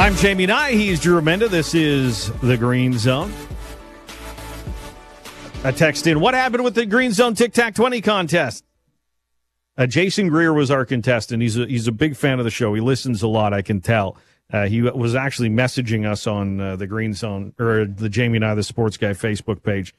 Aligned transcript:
I'm 0.00 0.16
Jamie 0.16 0.46
Nye. 0.46 0.72
He's 0.72 0.98
Drew 0.98 1.20
Remenda. 1.20 1.46
This 1.46 1.74
is 1.74 2.32
the 2.40 2.56
Green 2.56 2.96
Zone. 2.96 3.30
A 5.62 5.74
text 5.74 6.06
in. 6.06 6.20
What 6.20 6.32
happened 6.32 6.64
with 6.64 6.74
the 6.74 6.86
Green 6.86 7.12
Zone 7.12 7.34
Tic 7.34 7.52
Tac 7.52 7.74
20 7.74 8.00
contest? 8.00 8.64
Uh, 9.76 9.84
Jason 9.84 10.30
Greer 10.30 10.54
was 10.54 10.70
our 10.70 10.86
contestant. 10.86 11.42
He's 11.42 11.58
a, 11.58 11.66
he's 11.66 11.86
a 11.86 11.92
big 11.92 12.16
fan 12.16 12.38
of 12.38 12.46
the 12.46 12.50
show. 12.50 12.72
He 12.72 12.80
listens 12.80 13.22
a 13.22 13.28
lot, 13.28 13.52
I 13.52 13.60
can 13.60 13.82
tell. 13.82 14.16
Uh, 14.50 14.68
he 14.68 14.80
was 14.80 15.14
actually 15.14 15.50
messaging 15.50 16.10
us 16.10 16.26
on 16.26 16.58
uh, 16.58 16.76
the 16.76 16.86
Green 16.86 17.12
Zone 17.12 17.52
or 17.58 17.84
the 17.84 18.08
Jamie 18.08 18.36
and 18.36 18.44
I, 18.46 18.54
the 18.54 18.62
Sports 18.62 18.96
Guy 18.96 19.10
Facebook 19.10 19.62
page 19.62 19.92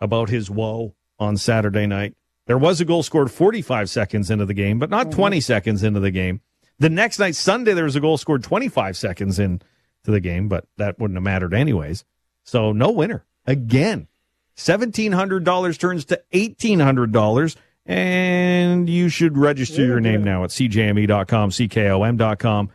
about 0.00 0.28
his 0.28 0.50
woe 0.50 0.96
on 1.20 1.36
Saturday 1.36 1.86
night. 1.86 2.16
There 2.48 2.58
was 2.58 2.80
a 2.80 2.84
goal 2.84 3.04
scored 3.04 3.30
45 3.30 3.88
seconds 3.88 4.28
into 4.28 4.44
the 4.44 4.54
game, 4.54 4.80
but 4.80 4.90
not 4.90 5.12
20 5.12 5.40
seconds 5.40 5.84
into 5.84 6.00
the 6.00 6.10
game. 6.10 6.40
The 6.78 6.90
next 6.90 7.18
night, 7.18 7.36
Sunday, 7.36 7.72
there 7.72 7.84
was 7.84 7.96
a 7.96 8.00
goal 8.00 8.18
scored 8.18 8.42
25 8.42 8.96
seconds 8.96 9.38
into 9.38 9.64
the 10.02 10.20
game, 10.20 10.48
but 10.48 10.66
that 10.76 10.98
wouldn't 10.98 11.16
have 11.16 11.22
mattered 11.24 11.54
anyways. 11.54 12.04
So 12.42 12.72
no 12.72 12.90
winner 12.90 13.24
again. 13.46 14.08
$1,700 14.56 15.78
turns 15.78 16.04
to 16.06 16.22
$1,800 16.32 17.56
and 17.86 18.88
you 18.88 19.08
should 19.08 19.36
register 19.36 19.82
Yeah, 19.82 19.88
your 19.88 20.00
name 20.00 20.20
yeah. 20.20 20.32
now 20.32 20.44
at 20.44 20.50
cjme.com, 20.50 21.50
ckom.com 21.50 22.70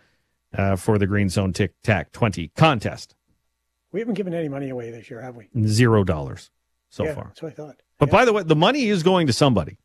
uh, 0.55 0.76
for 0.76 0.98
the 0.98 1.07
Green 1.07 1.29
Zone 1.29 1.54
Tic 1.54 1.73
Tac 1.84 2.12
20 2.12 2.49
contest. 2.49 3.16
We 3.91 4.02
haven't 4.02 4.16
given 4.16 4.34
any 4.34 4.49
money 4.49 4.70
away 4.70 4.91
this 4.91 5.09
year, 5.09 5.21
have 5.21 5.35
we? 5.35 5.48
Zero 5.66 6.04
dollars 6.04 6.52
so 6.90 7.05
yeah, 7.05 7.16
far. 7.16 7.23
That's 7.26 7.41
what 7.41 7.52
I 7.52 7.55
thought. 7.55 7.81
But 7.98 8.12
by 8.12 8.23
the 8.26 8.34
way, 8.34 8.43
the 8.43 8.55
money 8.55 8.88
is 8.88 9.04
going 9.04 9.27
to 9.27 9.34
somebody. 9.34 9.77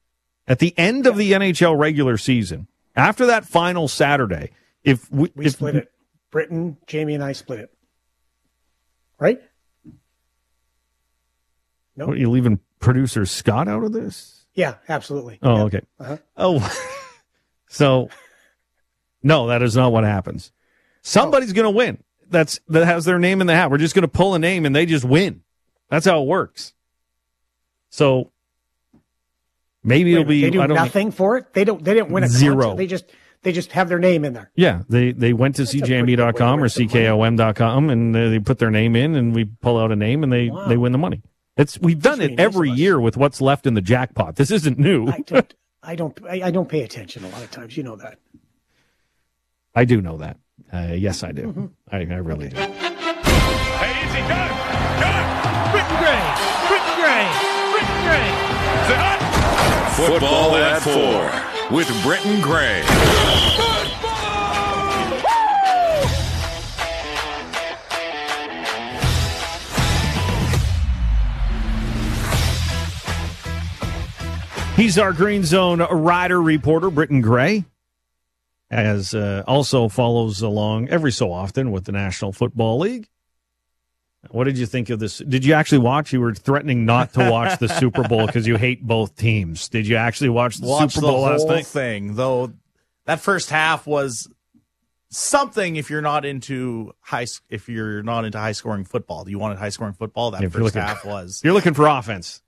At 0.47 0.59
the 0.59 0.77
end 0.79 1.07
of 1.07 1.17
the 1.17 1.33
NHL 1.33 1.79
regular 1.79 2.19
season, 2.19 2.69
after 2.97 3.27
that 3.27 3.45
final 3.45 3.89
Saturday, 3.89 4.51
if 4.83 5.11
we, 5.11 5.31
We 5.35 5.47
if, 5.47 5.53
split 5.53 5.77
it. 5.77 5.91
Britton, 6.31 6.77
Jamie, 6.87 7.15
and 7.15 7.23
I 7.25 7.33
split 7.33 7.61
it. 7.61 7.71
Right? 9.19 9.41
No. 11.97 12.07
What, 12.07 12.17
are 12.17 12.21
you 12.21 12.31
leaving 12.31 12.61
producer 12.81 13.25
Scott 13.27 13.69
out 13.69 13.85
of 13.85 13.93
this? 13.93 14.47
Yeah, 14.55 14.75
absolutely. 14.89 15.39
Oh, 15.43 15.57
Yeah. 15.57 15.63
okay. 15.65 15.81
Uh-huh. 16.01 16.17
Oh, 16.37 16.79
so 17.69 18.09
no, 19.23 19.47
that 19.49 19.63
is 19.63 19.77
not 19.77 19.93
what 19.93 20.05
happens. 20.05 20.53
Somebody's 21.03 21.53
going 21.53 21.65
to 21.65 21.71
win. 21.71 22.03
That's 22.29 22.59
that 22.69 22.85
has 22.87 23.05
their 23.05 23.19
name 23.19 23.41
in 23.41 23.47
the 23.47 23.55
hat. 23.55 23.71
We're 23.71 23.79
just 23.79 23.95
going 23.95 24.03
to 24.03 24.09
pull 24.09 24.35
a 24.35 24.39
name 24.39 24.65
and 24.67 24.75
they 24.75 24.87
just 24.87 25.05
win. 25.05 25.43
That's 25.91 26.07
how 26.07 26.23
it 26.23 26.27
works. 26.27 26.73
So 27.91 28.33
maybe 29.85 30.13
Wait 30.15 30.21
it'll 30.21 30.29
be 30.29 30.41
they 30.43 30.51
do 30.51 30.61
I 30.63 30.67
don't 30.67 30.77
know. 30.77 30.83
nothing 30.83 31.11
for 31.13 31.37
it. 31.37 31.53
They 31.53 31.65
don't. 31.65 31.85
They 31.85 31.95
didn't 31.95 32.11
win 32.11 32.25
a 32.25 32.29
Zero. 32.29 32.55
contest. 32.57 32.77
They 32.79 32.87
just 32.87 33.05
they 33.43 33.53
just 33.53 33.73
have 33.73 33.89
their 33.89 33.99
name 33.99 34.25
in 34.25 34.33
there. 34.33 34.51
Yeah, 34.57 34.83
they 34.89 35.13
they 35.13 35.33
went 35.33 35.57
to 35.57 35.63
a 35.63 35.67
pretty 35.67 35.81
good 35.81 36.07
cjme.com 36.19 36.59
or 36.59 36.63
win 36.63 36.69
some 36.71 36.89
ckom.com 36.89 37.91
and 37.91 38.17
uh, 38.17 38.29
they 38.31 38.39
put 38.41 38.59
their 38.59 38.71
name 38.71 38.97
in 38.97 39.15
and 39.15 39.35
we 39.35 39.45
pull 39.45 39.79
out 39.79 39.93
a 39.93 39.97
name 39.97 40.23
and 40.25 40.33
they 40.33 40.49
Wow. 40.51 40.67
they 40.67 40.77
win 40.77 40.93
the 40.93 40.99
money. 40.99 41.23
It's 41.57 41.79
we've 41.79 42.01
done 42.03 42.21
it 42.21 42.25
really 42.25 42.35
nice 42.37 42.45
every 42.47 42.71
year 42.71 42.99
with 43.01 43.17
what's 43.17 43.41
left 43.41 43.67
in 43.67 43.75
the 43.75 43.81
jackpot. 43.81 44.37
This 44.37 44.51
isn't 44.51 44.79
new. 44.79 45.07
I 45.07 45.21
don't. 45.21 45.55
I 45.83 45.95
don't. 45.95 46.19
I, 46.29 46.43
I 46.45 46.51
don't 46.51 46.69
pay 46.69 46.83
attention 46.83 47.23
a 47.25 47.29
lot 47.29 47.43
of 47.43 47.51
times. 47.51 47.77
You 47.77 47.83
know 47.85 47.97
that. 47.97 48.19
I 49.75 49.85
do 49.85 50.01
know 50.01 50.17
that. 50.19 50.39
Uh, 50.73 50.95
yes, 50.97 51.23
I 51.23 51.33
do. 51.33 51.43
Mm-hmm. 51.49 51.67
I, 51.93 51.99
I 51.99 52.19
really 52.19 52.49
do. 52.49 52.57
Hey, 52.57 52.71
easy, 54.07 54.21
gun, 54.27 54.49
gun. 54.99 55.25
Britton 55.71 55.97
Gray, 55.99 56.23
Britton 56.71 56.95
Gray, 56.99 57.27
Britton 57.71 57.99
Gray. 58.07 58.27
Is 58.83 58.91
it 58.91 58.97
hot? 58.97 59.24
Football 59.97 60.57
at 60.57 60.83
four 60.83 61.77
with 61.77 61.89
Britton 62.03 62.41
Gray. 62.41 62.83
He's 74.75 74.99
our 74.99 75.13
Green 75.13 75.45
Zone 75.45 75.79
rider 75.79 76.43
reporter, 76.43 76.91
Britton 76.91 77.21
Gray, 77.21 77.65
as 78.73 79.15
uh, 79.15 79.45
also 79.47 79.89
follows 79.89 80.43
along 80.43 80.89
every 80.89 81.13
so 81.13 81.31
often 81.31 81.71
with 81.71 81.85
the 81.85 81.93
National 81.93 82.33
Football 82.33 82.81
League. 82.81 83.09
What 84.31 84.45
did 84.45 84.59
you 84.59 84.67
think 84.67 84.91
of 84.91 84.99
this? 84.99 85.19
Did 85.19 85.45
you 85.45 85.55
actually 85.55 85.79
watch? 85.79 86.13
You 86.13 86.21
were 86.21 86.35
threatening 86.35 86.85
not 86.85 87.13
to 87.15 87.31
watch 87.31 87.59
the 87.59 87.69
Super 87.69 88.03
Bowl 88.07 88.27
because 88.27 88.47
you 88.47 88.57
hate 88.57 88.83
both 88.87 89.17
teams. 89.17 89.69
Did 89.69 89.87
you 89.87 89.97
actually 89.97 90.31
watch 90.31 90.57
the 90.59 90.67
watch 90.67 90.93
Super 90.95 91.07
the 91.07 91.13
Bowl 91.13 91.21
last 91.23 91.41
whole 91.43 91.51
night? 91.51 91.67
thing. 91.67 92.15
Though 92.17 92.53
that 93.07 93.21
first 93.21 93.51
half 93.51 93.87
was 93.87 94.29
something. 95.11 95.77
If 95.77 95.91
you're 95.91 96.03
not 96.03 96.25
into 96.25 96.93
high, 97.01 97.27
if 97.51 97.69
you're 97.69 98.03
not 98.03 98.25
into 98.25 98.39
high 98.39 98.53
scoring 98.53 98.85
football, 98.85 99.25
do 99.25 99.31
you 99.31 99.39
wanted 99.39 99.59
high 99.59 99.69
scoring 99.69 99.95
football? 99.95 100.31
That 100.33 100.41
you're 100.41 100.51
first 100.51 100.63
looking- 100.65 100.83
half 100.83 101.05
was 101.05 101.41
You're 101.45 101.53
looking 101.55 101.75
for 101.75 101.87
offense. 101.87 102.43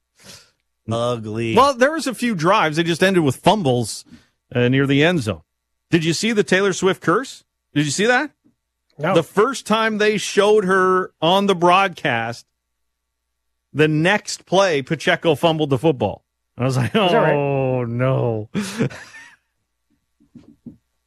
ugly. 0.90 1.54
Well, 1.56 1.74
there 1.74 1.92
was 1.92 2.06
a 2.06 2.14
few 2.14 2.34
drives. 2.34 2.76
They 2.76 2.82
just 2.82 3.02
ended 3.02 3.22
with 3.22 3.36
fumbles 3.36 4.04
uh, 4.54 4.68
near 4.68 4.86
the 4.86 5.02
end 5.02 5.20
zone. 5.20 5.42
Did 5.90 6.04
you 6.04 6.12
see 6.12 6.32
the 6.32 6.44
Taylor 6.44 6.72
Swift 6.72 7.02
curse? 7.02 7.44
Did 7.74 7.84
you 7.84 7.90
see 7.92 8.06
that? 8.06 8.30
No. 8.98 9.14
The 9.14 9.22
first 9.22 9.66
time 9.66 9.98
they 9.98 10.16
showed 10.16 10.64
her 10.64 11.12
on 11.20 11.46
the 11.46 11.54
broadcast, 11.54 12.46
the 13.72 13.88
next 13.88 14.46
play, 14.46 14.80
Pacheco 14.82 15.34
fumbled 15.34 15.70
the 15.70 15.78
football. 15.78 16.24
I 16.56 16.64
was 16.64 16.76
like, 16.78 16.92
that 16.92 17.12
right? 17.12 17.34
oh, 17.34 17.84
no. 17.84 18.48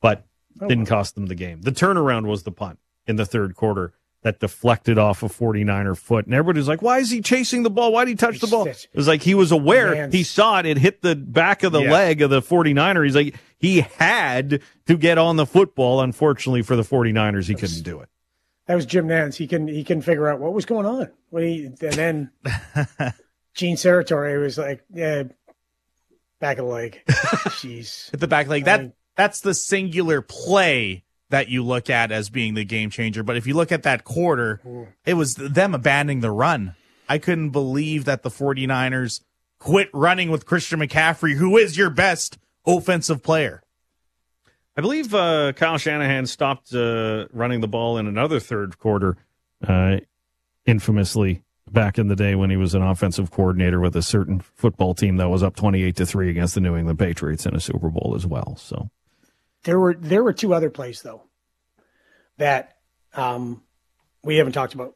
but 0.01 0.25
oh, 0.61 0.67
didn't 0.67 0.85
cost 0.85 1.15
them 1.15 1.25
the 1.27 1.35
game. 1.35 1.61
The 1.61 1.71
turnaround 1.71 2.27
was 2.27 2.43
the 2.43 2.51
punt 2.51 2.79
in 3.07 3.15
the 3.15 3.25
third 3.25 3.55
quarter 3.55 3.93
that 4.21 4.39
deflected 4.39 4.97
off 4.97 5.23
a 5.23 5.27
49er 5.27 5.97
foot. 5.97 6.25
And 6.25 6.33
everybody's 6.35 6.67
like, 6.67 6.81
why 6.81 6.99
is 6.99 7.09
he 7.09 7.21
chasing 7.21 7.63
the 7.63 7.69
ball? 7.69 7.93
Why 7.93 8.03
did 8.05 8.11
he 8.11 8.15
touch 8.15 8.39
the 8.39 8.47
ball? 8.47 8.67
It 8.67 8.87
was 8.93 9.07
like 9.07 9.21
he 9.23 9.33
was 9.33 9.51
aware. 9.51 10.09
He 10.09 10.23
saw 10.23 10.59
it. 10.59 10.65
It 10.65 10.77
hit 10.77 11.01
the 11.01 11.15
back 11.15 11.63
of 11.63 11.71
the 11.71 11.81
Yeah. 11.81 11.91
leg 11.91 12.21
of 12.21 12.29
the 12.29 12.41
49er. 12.41 13.03
He's 13.05 13.15
like, 13.15 13.35
he 13.59 13.81
had 13.81 14.61
to 14.87 14.97
get 14.97 15.17
on 15.17 15.35
the 15.35 15.45
football. 15.45 16.01
Unfortunately 16.01 16.61
for 16.61 16.75
the 16.75 16.83
49ers, 16.83 17.47
he 17.47 17.55
couldn't 17.55 17.83
do 17.83 17.99
it. 17.99 18.09
That 18.65 18.75
was 18.75 18.85
Jim 18.85 19.07
Nantz. 19.07 19.35
He 19.35 19.47
can 19.47 19.67
he 19.67 19.83
can 19.83 20.01
figure 20.01 20.27
out 20.27 20.39
what 20.39 20.53
was 20.53 20.65
going 20.65 20.85
on. 20.85 21.09
He 21.31 21.65
and 21.65 21.77
then 21.77 22.31
Gene 23.55 23.75
Steratore 23.75 24.39
was 24.41 24.57
like, 24.57 24.83
yeah, 24.93 25.23
back 26.39 26.57
of 26.57 26.65
the 26.65 26.71
leg. 26.71 27.01
Jeez. 27.07 28.11
At 28.13 28.19
the 28.19 28.27
back 28.27 28.47
leg. 28.47 28.63
I 28.63 28.65
That 28.65 28.81
mean- 28.81 28.93
that's 29.15 29.41
the 29.41 29.53
singular 29.53 30.21
play 30.21 31.03
that 31.29 31.49
you 31.49 31.63
look 31.63 31.89
at 31.89 32.11
as 32.11 32.29
being 32.29 32.53
the 32.53 32.63
game 32.63 32.89
changer. 32.89 33.21
But 33.21 33.37
if 33.37 33.45
you 33.45 33.53
look 33.53 33.71
at 33.71 33.83
that 33.83 34.03
quarter, 34.03 34.61
mm. 34.65 34.87
it 35.05 35.15
was 35.15 35.35
them 35.35 35.75
abandoning 35.75 36.21
the 36.21 36.31
run. 36.31 36.75
I 37.07 37.17
couldn't 37.17 37.49
believe 37.49 38.05
that 38.05 38.23
the 38.23 38.29
49ers 38.29 39.21
quit 39.59 39.89
running 39.93 40.31
with 40.31 40.45
Christian 40.45 40.79
McCaffrey, 40.79 41.33
who 41.35 41.57
is 41.57 41.77
your 41.77 41.89
best 41.89 42.37
offensive 42.65 43.23
player. 43.23 43.63
I 44.77 44.81
believe 44.81 45.13
uh, 45.13 45.53
Kyle 45.53 45.77
Shanahan 45.77 46.25
stopped 46.25 46.73
uh, 46.73 47.27
running 47.33 47.59
the 47.59 47.67
ball 47.67 47.97
in 47.97 48.07
another 48.07 48.39
third 48.39 48.77
quarter, 48.77 49.17
uh, 49.67 49.97
infamously 50.65 51.43
back 51.69 51.99
in 51.99 52.07
the 52.07 52.15
day 52.15 52.33
when 52.33 52.49
he 52.49 52.57
was 52.57 52.73
an 52.73 52.81
offensive 52.81 53.29
coordinator 53.29 53.79
with 53.79 53.95
a 53.95 54.01
certain 54.01 54.39
football 54.39 54.93
team 54.95 55.17
that 55.17 55.29
was 55.29 55.43
up 55.43 55.55
twenty-eight 55.55 55.95
to 55.97 56.05
three 56.05 56.29
against 56.29 56.55
the 56.55 56.61
New 56.61 56.75
England 56.75 56.97
Patriots 56.97 57.45
in 57.45 57.55
a 57.55 57.59
Super 57.59 57.89
Bowl 57.89 58.13
as 58.15 58.25
well. 58.25 58.55
So 58.57 58.89
There 59.63 59.79
were 59.79 59.93
there 59.93 60.23
were 60.23 60.33
two 60.33 60.53
other 60.53 60.69
plays 60.69 61.01
though 61.01 61.23
that 62.37 62.77
um, 63.13 63.61
we 64.23 64.37
haven't 64.37 64.53
talked 64.53 64.73
about. 64.73 64.95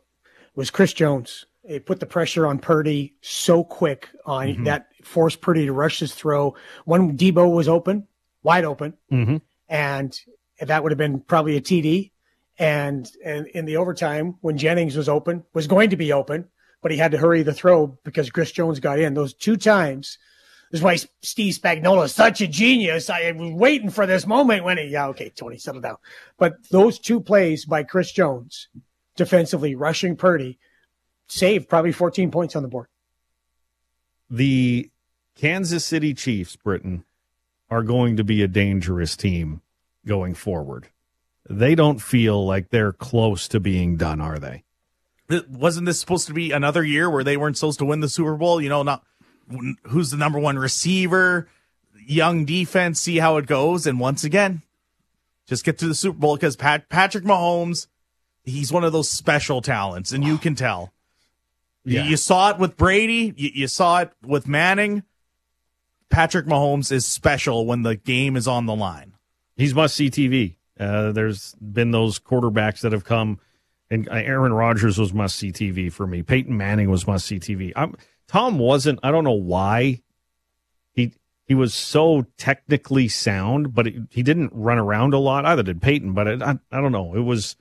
Was 0.56 0.72
Chris 0.72 0.94
Jones? 0.94 1.46
It 1.63 1.85
put 1.85 2.00
the 2.00 2.06
pressure 2.06 2.47
on 2.47 2.59
Purdy 2.59 3.16
so 3.22 3.63
quick 3.63 4.09
on 4.25 4.63
that 4.63 4.88
forced 5.06 5.41
Purdy 5.41 5.66
to 5.66 5.74
rush 5.74 6.00
his 6.00 6.14
throw. 6.14 6.55
When 6.85 7.17
Deebo 7.17 7.53
was 7.53 7.67
open, 7.67 8.08
wide 8.44 8.66
open, 8.66 8.94
Mhm. 9.11 9.41
and 9.70 10.20
that 10.59 10.84
would 10.84 10.91
have 10.91 10.97
been 10.97 11.20
probably 11.22 11.55
a 11.58 11.61
TD. 11.61 12.11
And 12.59 13.09
and 13.26 13.47
in 13.47 13.66
the 13.66 13.78
overtime, 13.78 14.35
when 14.41 14.58
Jennings 14.58 14.96
was 14.96 15.09
open, 15.09 15.44
was 15.53 15.66
going 15.67 15.90
to 15.90 15.97
be 15.97 16.14
open, 16.14 16.47
but 16.82 16.91
he 16.91 16.97
had 16.97 17.11
to 17.11 17.17
hurry 17.17 17.41
the 17.44 17.53
throw 17.53 17.88
because 18.03 18.29
Chris 18.29 18.52
Jones 18.52 18.79
got 18.79 19.00
in. 19.00 19.16
Those 19.16 19.34
two 19.34 19.58
times, 19.58 20.20
this 20.72 20.79
is 20.79 20.84
why 20.84 20.97
Steve 21.23 21.55
Spagnuolo 21.55 22.05
is 22.05 22.14
such 22.14 22.41
a 22.41 22.47
genius. 22.47 23.09
I 23.09 23.32
was 23.32 23.52
waiting 23.53 23.90
for 23.90 24.05
this 24.05 24.28
moment 24.28 24.64
when 24.64 24.78
he, 24.78 24.85
yeah, 24.85 25.08
okay, 25.08 25.29
Tony, 25.29 25.58
settle 25.58 25.82
down. 25.82 25.97
But 26.38 26.58
those 26.70 27.00
two 27.00 27.20
plays 27.20 27.66
by 27.66 27.84
Chris 27.84 28.11
Jones, 28.11 28.67
defensively 29.16 29.73
rushing 29.73 30.16
Purdy, 30.16 30.59
saved 31.28 31.67
probably 31.70 31.91
14 31.91 32.29
points 32.29 32.55
on 32.55 32.61
the 32.61 32.70
board. 32.70 32.88
the 34.29 34.90
Kansas 35.35 35.85
City 35.85 36.14
Chiefs, 36.14 36.56
Britton, 36.56 37.03
are 37.70 37.84
going 37.84 38.18
to 38.18 38.24
be 38.24 38.41
a 38.44 38.47
dangerous 38.47 39.16
team 39.18 39.62
going 40.06 40.34
forward. 40.34 40.90
They 41.50 41.76
don't 41.76 42.02
feel 42.02 42.46
like 42.46 42.70
they're 42.70 42.94
close 42.94 43.47
to 43.50 43.59
being 43.59 43.97
done, 43.97 44.22
are 44.22 44.40
they? 44.40 44.64
Wasn't 45.50 45.85
this 45.85 46.00
supposed 46.00 46.28
to 46.28 46.34
be 46.34 46.52
another 46.52 46.84
year 46.84 47.09
where 47.09 47.24
they 47.24 47.38
weren't 47.38 47.58
supposed 47.58 47.80
to 47.80 47.85
win 47.85 48.02
the 48.02 48.09
Super 48.09 48.35
Bowl? 48.35 48.62
You 48.62 48.70
know, 48.70 48.84
not 48.84 49.03
who's 49.88 50.12
the 50.12 50.18
number 50.18 50.40
one 50.40 50.58
receiver, 50.59 51.47
young 52.06 52.46
defense, 52.46 53.00
see 53.00 53.18
how 53.18 53.38
it 53.38 53.46
goes. 53.47 53.88
And 53.88 54.00
once 54.00 54.24
again, 54.24 54.62
just 55.47 55.66
get 55.66 55.78
to 55.79 55.88
the 55.88 55.96
Super 55.96 56.18
Bowl 56.20 56.36
because 56.36 56.56
Pat, 56.56 56.88
Patrick 56.90 57.24
Mahomes 57.24 57.88
he's 58.46 58.72
one 58.74 58.84
of 58.84 58.91
those 58.91 59.09
special 59.09 59.62
talents, 59.62 60.12
and 60.12 60.24
you 60.24 60.38
can 60.38 60.53
tell. 60.56 60.91
You- 61.86 62.00
Yeah. 62.00 62.03
You, 62.06 62.18
saw 62.18 62.50
it 62.52 62.59
with 62.59 62.76
Brady. 62.78 63.34
You, 63.38 63.52
you 63.53 63.68
saw 63.68 64.00
it 64.02 64.12
with 64.22 64.47
Manning. 64.47 65.03
Patrick 66.14 66.46
Mahomes 66.46 66.92
is 66.92 67.08
special 67.08 67.66
when 67.66 67.82
the 67.82 67.96
game 67.96 68.36
is 68.36 68.48
on 68.48 68.68
the 68.68 68.76
line. 68.76 69.14
He's 69.58 69.74
must 69.74 69.96
see 69.96 70.12
TV. 70.12 70.58
Uh, 70.80 71.12
there's 71.12 71.56
been 71.56 71.90
those 71.90 72.20
quarterbacks 72.20 72.82
that 72.82 72.92
have 72.92 73.04
come, 73.04 73.40
and 73.90 74.08
uh, 74.08 74.14
Aaron 74.14 74.54
Rodgers 74.54 75.00
was 75.00 75.12
must 75.12 75.36
see 75.36 75.52
TV 75.52 75.92
for 75.92 76.06
me. 76.06 76.22
Peyton 76.22 76.56
Manning 76.56 76.92
was 76.92 77.08
must 77.08 77.26
see 77.26 77.40
TV. 77.40 77.74
I'm, 77.76 77.96
Tom 78.28 78.60
wasn't. 78.60 79.00
I 79.02 79.10
don't 79.10 79.24
know 79.24 79.32
why. 79.32 80.04
He 80.92 81.14
he 81.48 81.56
was 81.56 81.74
so 81.74 82.28
technically 82.38 83.08
sound, 83.08 83.74
but 83.74 83.88
it, 83.88 83.96
he 84.12 84.22
didn't 84.22 84.52
run 84.54 84.78
around 84.78 85.16
a 85.16 85.20
lot. 85.20 85.48
Either 85.48 85.64
did 85.64 85.82
Peyton, 85.82 86.14
but 86.14 86.28
it, 86.28 86.44
I 86.44 86.60
I 86.72 86.80
don't 86.80 86.92
know. 86.92 87.16
It 87.16 87.22
was 87.22 87.56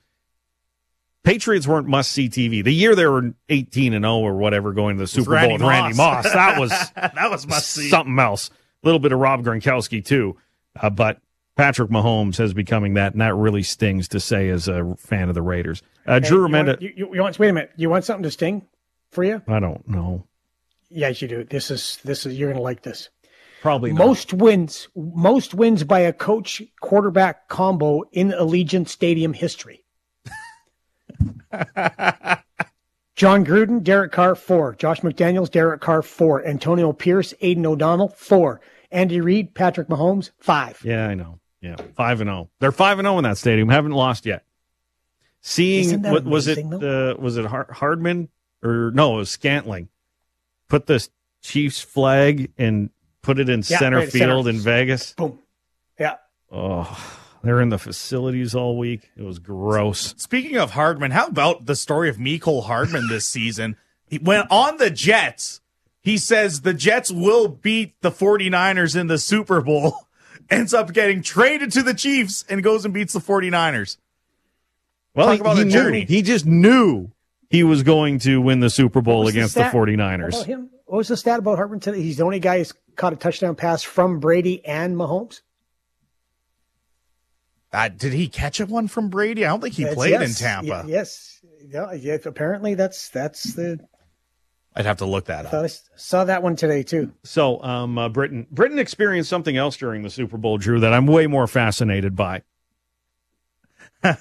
Patriots 1.23 1.65
weren't 1.67 1.87
must 1.87 2.11
see 2.11 2.27
TV. 2.29 2.63
The 2.63 2.73
year 2.73 2.95
they 2.95 3.05
were 3.05 3.33
18 3.49 3.93
and 3.93 4.03
0 4.03 4.15
or 4.17 4.35
whatever, 4.35 4.73
going 4.73 4.97
to 4.97 5.03
the 5.03 5.07
Super 5.07 5.31
Randy 5.31 5.47
Bowl 5.49 5.53
with 5.53 5.61
Randy 5.67 5.95
Moss. 5.95 6.25
That 6.31 6.59
was 6.59 6.69
that 6.95 7.29
was 7.31 7.47
must 7.47 7.69
see. 7.71 7.89
something 7.89 8.17
else. 8.19 8.49
A 8.49 8.87
little 8.87 8.99
bit 8.99 9.11
of 9.13 9.19
Rob 9.19 9.43
Gronkowski 9.43 10.03
too, 10.03 10.35
uh, 10.81 10.89
but 10.89 11.21
Patrick 11.55 11.89
Mahomes 11.89 12.37
has 12.37 12.53
becoming 12.53 12.95
that, 12.95 13.13
and 13.13 13.21
that 13.21 13.35
really 13.35 13.63
stings 13.63 14.07
to 14.09 14.19
say 14.19 14.49
as 14.49 14.67
a 14.67 14.95
fan 14.97 15.29
of 15.29 15.35
the 15.35 15.41
Raiders. 15.41 15.81
Uh, 16.05 16.19
Hey, 16.19 16.27
Drew 16.27 16.41
you 16.41 16.47
Remenda, 16.47 16.67
want- 16.67 16.81
You, 16.81 16.93
you, 16.95 17.15
you 17.15 17.21
want? 17.21 17.39
Wait 17.39 17.49
a 17.49 17.53
minute. 17.53 17.71
You 17.77 17.89
want 17.89 18.03
something 18.03 18.23
to 18.23 18.31
sting 18.31 18.65
for 19.11 19.23
you? 19.23 19.41
I 19.47 19.59
don't 19.59 19.87
know, 19.87 20.25
Yes, 20.89 21.21
you 21.21 21.27
do. 21.29 21.43
This 21.45 21.71
is 21.71 21.99
this 22.03 22.25
is. 22.25 22.37
You're 22.37 22.49
going 22.49 22.57
to 22.57 22.63
like 22.63 22.83
this. 22.83 23.09
probably 23.61 23.93
not. 23.93 24.05
Most 24.05 24.33
wins, 24.33 24.89
most 24.95 25.53
wins 25.53 25.83
by 25.85 26.01
a 26.01 26.11
coach 26.13 26.61
quarterback 26.81 27.47
combo 27.47 28.03
in 28.11 28.29
Allegiant 28.31 28.89
Stadium 28.89 29.31
history. 29.33 29.82
Jon 33.15 33.45
Gruden, 33.45 33.83
Derek 33.83 34.11
Carr, 34.11 34.35
four. 34.35 34.75
Josh 34.75 35.01
McDaniels, 35.01 35.51
Derek 35.51 35.81
Carr, 35.81 36.01
four. 36.01 36.45
Antonio 36.45 36.91
Pierce, 36.93 37.33
Aidan 37.41 37.65
O'Connell, 37.65 38.09
four. 38.09 38.59
Andy 38.91 39.21
Reid, 39.21 39.53
Patrick 39.53 39.87
Mahomes, 39.87 40.31
five. 40.39 40.79
Yeah, 40.83 41.07
I 41.07 41.13
know. 41.13 41.39
Yeah, 41.61 41.75
five 41.95 42.21
and 42.21 42.27
zero. 42.27 42.49
They're 42.59 42.71
five 42.71 42.99
and 42.99 43.05
zero 43.05 43.17
in 43.19 43.23
that 43.23 43.37
stadium. 43.37 43.69
Haven't 43.69 43.91
lost 43.93 44.25
yet. 44.25 44.43
Seeing 45.41 46.01
what 46.03 46.23
was 46.25 46.47
it? 46.47 46.59
Uh, 46.59 47.15
was 47.19 47.37
it 47.37 47.45
Hardman 47.45 48.29
or 48.63 48.91
no? 48.93 49.15
It 49.15 49.17
was 49.17 49.29
Scantling. 49.31 49.89
Put 50.67 50.87
the 50.87 51.07
Chiefs 51.41 51.81
flag 51.81 52.51
and 52.57 52.89
put 53.21 53.39
it 53.39 53.49
in 53.49 53.59
Yeah, 53.59 53.79
center 53.79 53.97
right, 53.97 54.11
center. 54.11 54.25
field 54.33 54.47
in 54.47 54.57
Vegas. 54.59 55.13
Boom. 55.13 55.39
Yeah. 55.99 56.15
Oh, 56.51 57.22
they're 57.43 57.61
in 57.61 57.69
the 57.69 57.77
facilities 57.77 58.55
all 58.55 58.77
week. 58.77 59.11
It 59.17 59.23
was 59.23 59.37
gross. 59.39 60.15
Speaking 60.17 60.57
of 60.57 60.71
Hardman, 60.71 61.11
how 61.11 61.27
about 61.27 61.65
the 61.65 61.75
story 61.75 62.09
of 62.09 62.17
Mecole 62.17 62.63
Hardman 62.63 63.07
this 63.09 63.27
season? 63.27 63.75
He 64.07 64.17
went 64.17 64.47
on 64.49 64.77
the 64.77 64.89
Jets. 64.89 65.61
He 66.01 66.17
says 66.17 66.61
the 66.61 66.73
Jets 66.73 67.11
will 67.11 67.47
beat 67.47 67.99
the 68.01 68.11
49ers 68.11 68.95
in 68.99 69.07
the 69.07 69.17
Super 69.17 69.61
Bowl. 69.61 70.07
Ends 70.49 70.73
up 70.73 70.91
getting 70.93 71.21
traded 71.21 71.71
to 71.73 71.83
the 71.83 71.93
Chiefs 71.93 72.43
and 72.49 72.63
goes 72.63 72.85
and 72.85 72.93
beats 72.93 73.13
the 73.13 73.19
49ers. 73.19 73.97
Well, 75.15 75.27
Talk 75.27 75.35
he, 75.35 75.41
about 75.41 75.55
he 75.57 75.61
a 75.63 75.65
knew- 75.65 76.05
he 76.05 76.21
just 76.21 76.45
knew 76.45 77.11
he 77.49 77.63
was 77.63 77.83
going 77.83 78.19
to 78.19 78.41
win 78.41 78.59
the 78.59 78.69
Super 78.69 79.01
Bowl 79.01 79.19
What 79.19 79.25
was 79.25 79.33
the 79.33 79.39
against 79.39 79.53
stat 79.53 79.71
the 79.71 79.77
49ers. 79.77 80.47
What 80.85 80.97
was 80.97 81.07
the 81.07 81.17
stat 81.17 81.39
about 81.39 81.57
Hardman 81.57 81.79
today? 81.79 82.01
He's 82.01 82.17
the 82.17 82.23
only 82.23 82.39
guy 82.39 82.57
who's 82.59 82.73
caught 82.95 83.13
a 83.13 83.15
touchdown 83.15 83.55
pass 83.55 83.83
from 83.83 84.19
Brady 84.19 84.63
and 84.65 84.95
Mahomes. 84.95 85.41
Uh, 87.73 87.89
did 87.89 88.13
he 88.13 88.27
catch 88.29 88.59
a 88.59 88.65
one 88.67 88.87
from 88.87 89.09
Brady? 89.09 89.43
I 89.45 89.49
don't 89.49 89.59
think 89.61 89.73
he 89.73 89.83
That's- 89.83 89.95
played 89.95 90.11
yes, 90.11 90.39
in 90.39 90.45
Tampa. 90.45 90.69
y- 90.69 90.83
yes. 90.87 91.41
Yeah, 91.67 91.91
yeah, 91.93 92.17
apparently 92.25 92.75
that's 92.75 93.09
that's 93.09 93.55
the. 93.55 93.79
I'd 94.75 94.85
have 94.85 94.97
to 94.97 95.05
look 95.05 95.25
that 95.25 95.45
I 95.45 95.47
up. 95.47 95.51
thought 95.51 95.61
I 95.61 95.65
s- 95.65 95.89
saw 95.95 96.23
that 96.25 96.43
one 96.43 96.55
today 96.55 96.83
too. 96.83 97.11
So, 97.23 97.61
um, 97.63 97.97
uh, 97.97 98.09
Britton, 98.09 98.47
Britton 98.51 98.79
experienced 98.79 99.29
something 99.29 99.55
else 99.57 99.77
during 99.77 100.01
the 100.03 100.09
Super 100.09 100.37
Bowl, 100.37 100.57
Drew, 100.57 100.79
that 100.81 100.93
I'm 100.93 101.05
way 101.07 101.25
more 101.27 101.47
fascinated 101.47 102.15
by. 102.15 102.41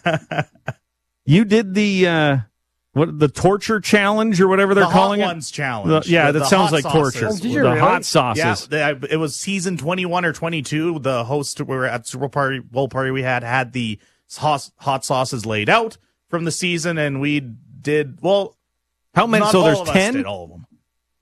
you 1.25 1.45
did 1.45 1.75
the 1.75 2.07
uh, 2.07 2.37
what 2.95 3.19
the 3.19 3.29
torture 3.29 3.81
challenge 3.81 4.41
or 4.41 4.49
whatever 4.49 4.75
they're 4.75 4.85
the 4.85 4.91
calling 4.91 5.21
hot 5.21 5.31
it. 5.31 5.33
ones 5.35 5.51
challenge. 5.51 6.05
The- 6.07 6.11
yeah, 6.13 6.27
The- 6.27 6.33
that 6.33 6.39
the 6.41 6.45
sounds 6.47 6.73
like 6.73 6.83
sauces. 6.83 7.15
torture. 7.21 7.29
Oh, 7.29 7.33
the 7.37 7.57
really? 7.59 7.79
hot 7.79 8.05
sauces. 8.05 8.69
Yeah, 8.71 8.93
the- 8.95 9.09
it 9.13 9.17
was 9.17 9.35
season 9.35 9.77
21 9.77 10.25
or 10.25 10.33
22. 10.33 10.99
The 10.99 11.25
host 11.25 11.59
we 11.61 11.65
were 11.77 11.87
at 11.87 12.07
Super 12.07 12.29
Party 12.29 12.59
Bowl 12.59 12.89
party 12.89 13.11
we 13.11 13.23
had 13.23 13.43
had 13.45 13.73
the 13.73 13.99
hot, 14.37 14.71
hot 14.77 15.05
sauces 15.05 15.47
laid 15.47 15.69
out 15.71 15.97
from 16.29 16.45
the 16.45 16.51
season, 16.53 16.99
and 16.99 17.21
we 17.21 17.41
did 17.41 18.19
well. 18.23 18.57
How 19.15 19.27
many? 19.27 19.43
not 19.45 19.53
So 19.53 19.59
all 19.61 19.65
there's 19.67 19.81
of 19.81 19.89
us 19.89 19.93
ten. 19.95 20.15
did 20.15 20.27
all 20.27 20.45
of 20.45 20.51
them. 20.51 20.67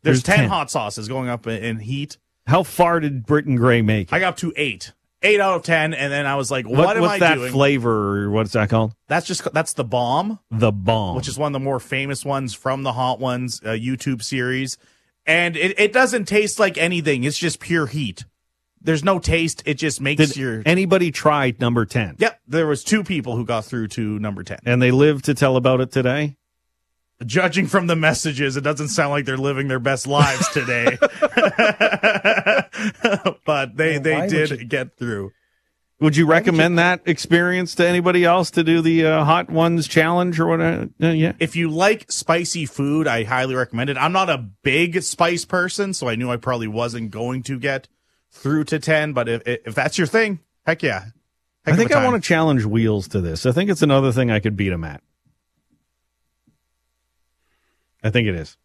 There's, 0.02 0.22
There's 0.22 0.36
10, 0.36 0.38
10. 0.44 0.48
hot 0.48 0.70
sauces 0.70 1.08
going 1.08 1.28
up 1.28 1.46
in, 1.46 1.62
in 1.62 1.78
heat. 1.80 2.16
How 2.46 2.62
far 2.62 3.00
did 3.00 3.26
Britton 3.26 3.56
Gray 3.56 3.82
make 3.82 4.08
it? 4.10 4.14
I 4.14 4.18
got 4.18 4.28
up 4.30 4.36
to 4.38 4.52
eight, 4.56 4.92
eight 5.22 5.40
out 5.40 5.54
of 5.56 5.62
ten, 5.62 5.94
and 5.94 6.12
then 6.12 6.26
I 6.26 6.36
was 6.36 6.50
like, 6.50 6.66
"What, 6.68 6.78
What- 6.78 6.96
am 6.96 7.02
what's 7.02 7.14
I 7.14 7.18
that 7.18 7.34
doing?" 7.36 7.52
flavor? 7.52 8.24
Or 8.24 8.30
what's 8.30 8.52
that 8.52 8.68
called? 8.70 8.94
that's 9.08 9.26
just 9.26 9.52
that's 9.52 9.72
the 9.74 9.84
bomb. 9.84 10.38
The 10.50 10.72
bomb. 10.72 11.16
which 11.16 11.28
is 11.28 11.38
one 11.38 11.48
of 11.48 11.52
the 11.60 11.64
more 11.64 11.80
famous 11.80 12.24
ones 12.24 12.54
from 12.54 12.82
the 12.82 12.92
Hot 12.92 13.20
Ones 13.20 13.60
uh, 13.64 13.68
YouTube 13.70 14.22
series. 14.22 14.76
And 15.26 15.56
it, 15.56 15.78
it 15.78 15.92
doesn't 15.92 16.24
taste 16.26 16.58
like 16.58 16.78
anything. 16.78 17.24
It's 17.24 17.38
just 17.38 17.60
pure 17.60 17.86
heat. 17.86 18.24
There's 18.82 19.04
no 19.04 19.18
taste. 19.18 19.62
It 19.66 19.74
just 19.74 20.00
makes 20.00 20.28
did 20.28 20.36
your. 20.36 20.62
anybody 20.64 21.10
tried 21.12 21.60
number 21.60 21.84
ten? 21.84 22.16
Yep, 22.18 22.40
there 22.48 22.66
was 22.66 22.82
two 22.82 23.04
people 23.04 23.36
who 23.36 23.44
got 23.44 23.66
through 23.66 23.88
to 23.88 24.18
number 24.18 24.42
ten. 24.42 24.58
And 24.64 24.80
they 24.80 24.90
live 24.90 25.20
to 25.22 25.34
tell 25.34 25.56
about 25.56 25.80
it 25.82 25.92
today. 25.92 26.36
Judging 27.26 27.66
from 27.66 27.86
the 27.86 27.96
messages, 27.96 28.56
it 28.56 28.62
doesn't 28.62 28.88
sound 28.88 29.10
like 29.10 29.26
they're 29.26 29.36
living 29.36 29.68
their 29.68 29.78
best 29.78 30.06
lives 30.06 30.48
today. 30.48 30.96
but 33.44 33.76
they 33.76 33.92
Well, 33.92 34.00
they 34.02 34.26
did 34.28 34.50
you- 34.50 34.64
get 34.64 34.96
through. 34.96 35.32
Would 36.00 36.16
you 36.16 36.24
recommend 36.26 36.78
that 36.78 37.02
experience 37.04 37.74
to 37.74 37.86
anybody 37.86 38.24
else 38.24 38.50
to 38.52 38.64
do 38.64 38.80
the 38.80 39.04
uh, 39.04 39.22
hot 39.24 39.50
ones 39.50 39.86
challenge 39.86 40.40
or 40.40 40.46
what? 40.46 40.58
Uh, 40.58 40.86
yeah. 40.98 41.34
If 41.38 41.56
you 41.56 41.68
like 41.68 42.10
spicy 42.10 42.64
food, 42.64 43.06
I 43.06 43.24
highly 43.24 43.54
recommend 43.54 43.90
it. 43.90 43.98
I'm 43.98 44.12
not 44.12 44.30
a 44.30 44.38
big 44.38 45.02
spice 45.02 45.44
person, 45.44 45.92
so 45.92 46.08
I 46.08 46.14
knew 46.14 46.30
I 46.30 46.38
probably 46.38 46.68
wasn't 46.68 47.10
going 47.10 47.42
to 47.42 47.58
get 47.58 47.86
through 48.30 48.64
to 48.64 48.78
10, 48.78 49.12
but 49.12 49.28
if 49.28 49.42
if 49.46 49.74
that's 49.74 49.98
your 49.98 50.06
thing, 50.06 50.38
heck 50.64 50.82
yeah. 50.82 51.04
Heck 51.66 51.74
I 51.74 51.76
think 51.76 51.92
I 51.92 52.02
want 52.02 52.14
to 52.14 52.20
to 52.22 52.26
challenge 52.26 52.64
Wheels 52.64 53.08
to 53.08 53.20
this. 53.20 53.44
I 53.44 53.52
think 53.52 53.68
it's 53.68 53.82
another 53.82 54.10
thing 54.10 54.30
I 54.30 54.40
could 54.40 54.56
beat 54.56 54.72
him 54.72 54.84
at. 54.84 55.02
I 58.02 58.08
think 58.08 58.26
it 58.26 58.34
is. 58.36 58.56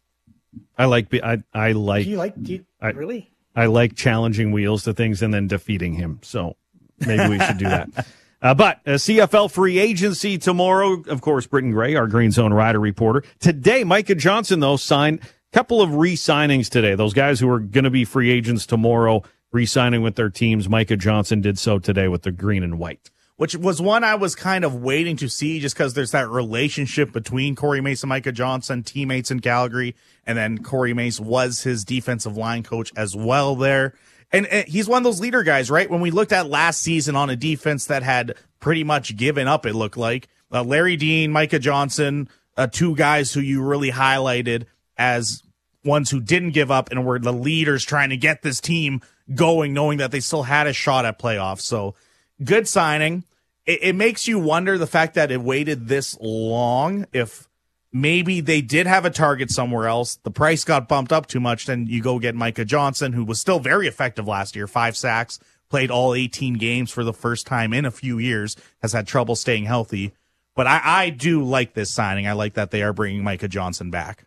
I 0.78 0.86
like 0.86 1.12
I 1.22 1.42
I 1.52 1.72
like 1.72 2.04
Do 2.04 2.10
you 2.10 2.16
like? 2.16 2.42
Do 2.42 2.52
you, 2.54 2.66
I- 2.80 2.90
really? 2.92 3.30
I 3.56 3.66
like 3.66 3.96
challenging 3.96 4.52
Wheels 4.52 4.84
to 4.84 4.92
things 4.92 5.22
and 5.22 5.32
then 5.34 5.48
defeating 5.48 5.94
him. 5.94 6.20
So 6.22 6.56
maybe 7.00 7.28
we 7.30 7.40
should 7.40 7.58
do 7.58 7.64
that. 7.64 8.06
Uh, 8.42 8.52
but 8.52 8.80
uh, 8.86 8.90
CFL 8.90 9.50
free 9.50 9.78
agency 9.78 10.36
tomorrow. 10.36 11.02
Of 11.08 11.22
course, 11.22 11.46
Britton 11.46 11.70
Gray, 11.70 11.94
our 11.94 12.06
Green 12.06 12.30
Zone 12.30 12.52
rider 12.52 12.78
reporter. 12.78 13.24
Today, 13.40 13.82
Micah 13.82 14.14
Johnson 14.14 14.60
though 14.60 14.76
signed 14.76 15.20
a 15.22 15.26
couple 15.52 15.80
of 15.80 15.94
re-signings 15.94 16.68
today. 16.68 16.94
Those 16.94 17.14
guys 17.14 17.40
who 17.40 17.48
are 17.48 17.58
going 17.58 17.84
to 17.84 17.90
be 17.90 18.04
free 18.04 18.30
agents 18.30 18.66
tomorrow, 18.66 19.22
re-signing 19.52 20.02
with 20.02 20.16
their 20.16 20.28
teams. 20.28 20.68
Micah 20.68 20.98
Johnson 20.98 21.40
did 21.40 21.58
so 21.58 21.78
today 21.78 22.08
with 22.08 22.22
the 22.22 22.30
green 22.30 22.62
and 22.62 22.78
white. 22.78 23.10
Which 23.36 23.54
was 23.54 23.80
one 23.80 24.02
I 24.02 24.14
was 24.14 24.34
kind 24.34 24.64
of 24.64 24.76
waiting 24.76 25.16
to 25.18 25.28
see 25.28 25.60
just 25.60 25.74
because 25.74 25.94
there's 25.94 26.12
that 26.12 26.28
relationship 26.28 27.12
between 27.12 27.54
Corey 27.54 27.80
Mace 27.80 28.02
and 28.02 28.08
Micah 28.08 28.32
Johnson, 28.32 28.82
teammates 28.82 29.30
in 29.30 29.40
Calgary, 29.40 29.94
and 30.26 30.38
then 30.38 30.62
Corey 30.62 30.94
Mace 30.94 31.20
was 31.20 31.62
his 31.62 31.84
defensive 31.84 32.36
line 32.36 32.62
coach 32.62 32.92
as 32.96 33.14
well 33.14 33.54
there. 33.54 33.94
And, 34.32 34.46
and 34.46 34.66
he's 34.66 34.88
one 34.88 34.98
of 34.98 35.04
those 35.04 35.20
leader 35.20 35.42
guys, 35.42 35.70
right? 35.70 35.88
When 35.88 36.00
we 36.00 36.10
looked 36.10 36.32
at 36.32 36.48
last 36.48 36.80
season 36.80 37.14
on 37.14 37.30
a 37.30 37.36
defense 37.36 37.86
that 37.86 38.02
had 38.02 38.34
pretty 38.58 38.84
much 38.84 39.16
given 39.16 39.46
up, 39.46 39.66
it 39.66 39.74
looked 39.74 39.96
like 39.96 40.28
uh, 40.50 40.62
Larry 40.62 40.96
Dean, 40.96 41.30
Micah 41.30 41.58
Johnson, 41.58 42.28
uh, 42.56 42.66
two 42.66 42.96
guys 42.96 43.32
who 43.32 43.40
you 43.40 43.62
really 43.62 43.90
highlighted 43.90 44.64
as 44.96 45.42
ones 45.84 46.10
who 46.10 46.20
didn't 46.20 46.50
give 46.50 46.70
up 46.70 46.90
and 46.90 47.04
were 47.04 47.18
the 47.18 47.32
leaders 47.32 47.84
trying 47.84 48.10
to 48.10 48.16
get 48.16 48.42
this 48.42 48.60
team 48.60 49.00
going, 49.34 49.72
knowing 49.72 49.98
that 49.98 50.10
they 50.10 50.20
still 50.20 50.42
had 50.42 50.66
a 50.66 50.72
shot 50.72 51.04
at 51.04 51.18
playoffs. 51.18 51.60
So 51.60 51.94
good 52.42 52.68
signing. 52.68 53.24
It, 53.64 53.80
it 53.82 53.92
makes 53.94 54.28
you 54.28 54.38
wonder 54.38 54.78
the 54.78 54.86
fact 54.86 55.14
that 55.14 55.30
it 55.30 55.40
waited 55.40 55.88
this 55.88 56.16
long. 56.20 57.06
If 57.12 57.48
maybe 57.92 58.40
they 58.40 58.60
did 58.60 58.86
have 58.86 59.04
a 59.04 59.10
target 59.10 59.50
somewhere 59.50 59.86
else, 59.88 60.16
the 60.16 60.30
price 60.30 60.64
got 60.64 60.88
bumped 60.88 61.12
up 61.12 61.26
too 61.26 61.40
much, 61.40 61.66
then 61.66 61.86
you 61.86 62.02
go 62.02 62.18
get 62.18 62.34
Micah 62.34 62.64
Johnson, 62.64 63.12
who 63.12 63.24
was 63.24 63.40
still 63.40 63.58
very 63.58 63.86
effective 63.86 64.26
last 64.26 64.54
year, 64.54 64.66
five 64.66 64.96
sacks, 64.96 65.38
played 65.68 65.90
all 65.90 66.14
18 66.14 66.54
games 66.54 66.90
for 66.90 67.04
the 67.04 67.12
first 67.12 67.46
time 67.46 67.72
in 67.72 67.84
a 67.84 67.90
few 67.90 68.18
years, 68.18 68.56
has 68.82 68.92
had 68.92 69.06
trouble 69.06 69.34
staying 69.34 69.64
healthy. 69.64 70.12
But 70.54 70.66
I, 70.66 70.80
I 70.84 71.10
do 71.10 71.44
like 71.44 71.74
this 71.74 71.90
signing. 71.90 72.26
I 72.26 72.32
like 72.32 72.54
that 72.54 72.70
they 72.70 72.82
are 72.82 72.92
bringing 72.92 73.22
Micah 73.22 73.48
Johnson 73.48 73.90
back. 73.90 74.24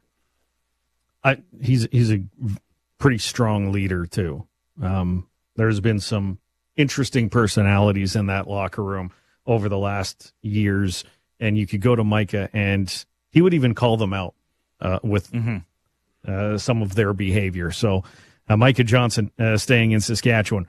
I, 1.23 1.37
he's 1.61 1.87
he's 1.91 2.11
a 2.11 2.21
pretty 2.97 3.17
strong 3.17 3.71
leader 3.71 4.05
too. 4.05 4.47
Um, 4.81 5.27
there's 5.55 5.79
been 5.79 5.99
some 5.99 6.37
interesting 6.79 7.29
personalities 7.29 8.15
in 8.15 8.27
that 8.27 8.47
locker 8.47 8.83
room 8.83 9.11
over 9.45 9.67
the 9.67 9.77
last 9.77 10.33
years. 10.41 11.03
and 11.39 11.57
you 11.57 11.67
could 11.67 11.81
go 11.81 11.95
to 11.95 12.03
Micah, 12.03 12.49
and 12.53 13.05
he 13.31 13.41
would 13.41 13.53
even 13.53 13.75
call 13.75 13.97
them 13.97 14.13
out 14.13 14.33
uh, 14.81 14.99
with 15.03 15.29
uh, 16.27 16.57
some 16.57 16.81
of 16.81 16.95
their 16.95 17.13
behavior. 17.13 17.71
So, 17.71 18.03
uh, 18.47 18.57
Micah 18.57 18.83
Johnson 18.83 19.31
uh, 19.37 19.57
staying 19.57 19.91
in 19.91 19.99
Saskatchewan. 20.01 20.67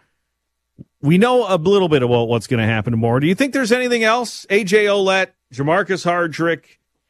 We 1.01 1.19
know 1.19 1.47
a 1.49 1.57
little 1.57 1.89
bit 1.89 2.03
about 2.03 2.29
what's 2.29 2.47
going 2.47 2.61
to 2.61 2.67
happen 2.67 2.91
tomorrow. 2.93 3.21
Do 3.21 3.27
you 3.27 3.35
think 3.35 3.53
there's 3.53 3.73
anything 3.73 4.05
else? 4.05 4.47
AJ 4.51 4.85
Ouellette, 4.87 5.29
Jermarcus 5.53 6.05
Hardrick, 6.05 6.65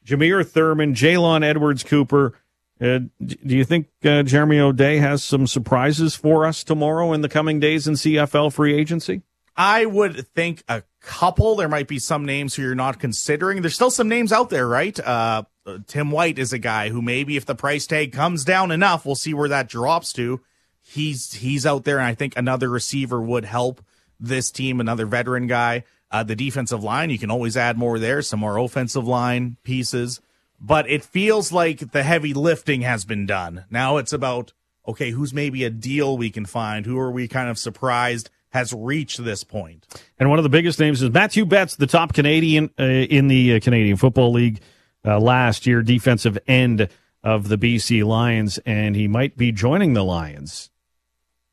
Jameer 0.05 0.47
Thurman, 0.47 0.93
Jalon 0.93 1.43
Edwards 1.43 1.83
Cooper. 1.83 2.33
Uh, 2.81 2.99
do 3.23 3.55
you 3.55 3.63
think 3.63 3.87
uh, 4.03 4.23
Jeremy 4.23 4.59
O'Day 4.59 4.97
has 4.97 5.23
some 5.23 5.45
surprises 5.45 6.15
for 6.15 6.45
us 6.45 6.63
tomorrow 6.63 7.13
in 7.13 7.21
the 7.21 7.29
coming 7.29 7.59
days 7.59 7.87
in 7.87 7.93
CFL 7.93 8.51
free 8.51 8.73
agency? 8.73 9.21
I 9.55 9.85
would 9.85 10.27
think 10.29 10.63
a 10.67 10.83
couple. 11.01 11.55
There 11.55 11.69
might 11.69 11.87
be 11.87 11.99
some 11.99 12.25
names 12.25 12.55
who 12.55 12.63
you're 12.63 12.73
not 12.73 12.99
considering. 12.99 13.61
There's 13.61 13.75
still 13.75 13.91
some 13.91 14.07
names 14.07 14.31
out 14.31 14.49
there, 14.49 14.67
right? 14.67 14.99
Uh, 14.99 15.43
Tim 15.87 16.09
White 16.09 16.39
is 16.39 16.53
a 16.53 16.57
guy 16.57 16.89
who 16.89 17.01
maybe 17.01 17.37
if 17.37 17.45
the 17.45 17.55
price 17.55 17.85
tag 17.85 18.13
comes 18.13 18.43
down 18.43 18.71
enough, 18.71 19.05
we'll 19.05 19.15
see 19.15 19.33
where 19.33 19.49
that 19.49 19.69
drops 19.69 20.13
to. 20.13 20.41
He's 20.81 21.33
he's 21.33 21.65
out 21.65 21.83
there, 21.83 21.99
and 21.99 22.07
I 22.07 22.15
think 22.15 22.35
another 22.35 22.69
receiver 22.69 23.21
would 23.21 23.45
help 23.45 23.83
this 24.19 24.51
team. 24.51 24.79
Another 24.79 25.05
veteran 25.05 25.47
guy. 25.47 25.83
Uh, 26.09 26.23
the 26.23 26.35
defensive 26.35 26.83
line, 26.83 27.09
you 27.09 27.17
can 27.17 27.31
always 27.31 27.55
add 27.55 27.77
more 27.77 27.97
there. 27.97 28.21
Some 28.21 28.41
more 28.41 28.57
offensive 28.57 29.07
line 29.07 29.55
pieces, 29.63 30.19
but 30.61 30.87
it 30.89 31.03
feels 31.03 31.51
like 31.51 31.91
the 31.91 32.03
heavy 32.03 32.33
lifting 32.33 32.81
has 32.81 33.03
been 33.03 33.25
done. 33.25 33.65
Now 33.69 33.97
it's 33.97 34.13
about 34.13 34.53
okay, 34.87 35.11
who's 35.11 35.33
maybe 35.33 35.63
a 35.63 35.69
deal 35.69 36.17
we 36.17 36.29
can 36.29 36.45
find? 36.45 36.85
Who 36.85 36.97
are 36.99 37.11
we 37.11 37.27
kind 37.27 37.49
of 37.49 37.57
surprised 37.57 38.29
has 38.49 38.73
reached 38.73 39.23
this 39.23 39.43
point? 39.43 39.87
And 40.19 40.29
one 40.29 40.39
of 40.39 40.43
the 40.43 40.49
biggest 40.49 40.79
names 40.79 41.01
is 41.01 41.09
Matthew 41.11 41.45
Betts, 41.45 41.75
the 41.75 41.87
top 41.87 42.13
Canadian 42.13 42.69
uh, 42.79 42.83
in 42.83 43.27
the 43.27 43.55
uh, 43.55 43.59
Canadian 43.59 43.97
Football 43.97 44.33
League 44.33 44.61
uh, 45.05 45.19
last 45.19 45.65
year, 45.65 45.81
defensive 45.81 46.37
end 46.47 46.89
of 47.23 47.47
the 47.47 47.57
BC 47.57 48.03
Lions, 48.03 48.59
and 48.65 48.95
he 48.95 49.07
might 49.07 49.37
be 49.37 49.51
joining 49.51 49.93
the 49.93 50.03
Lions. 50.03 50.69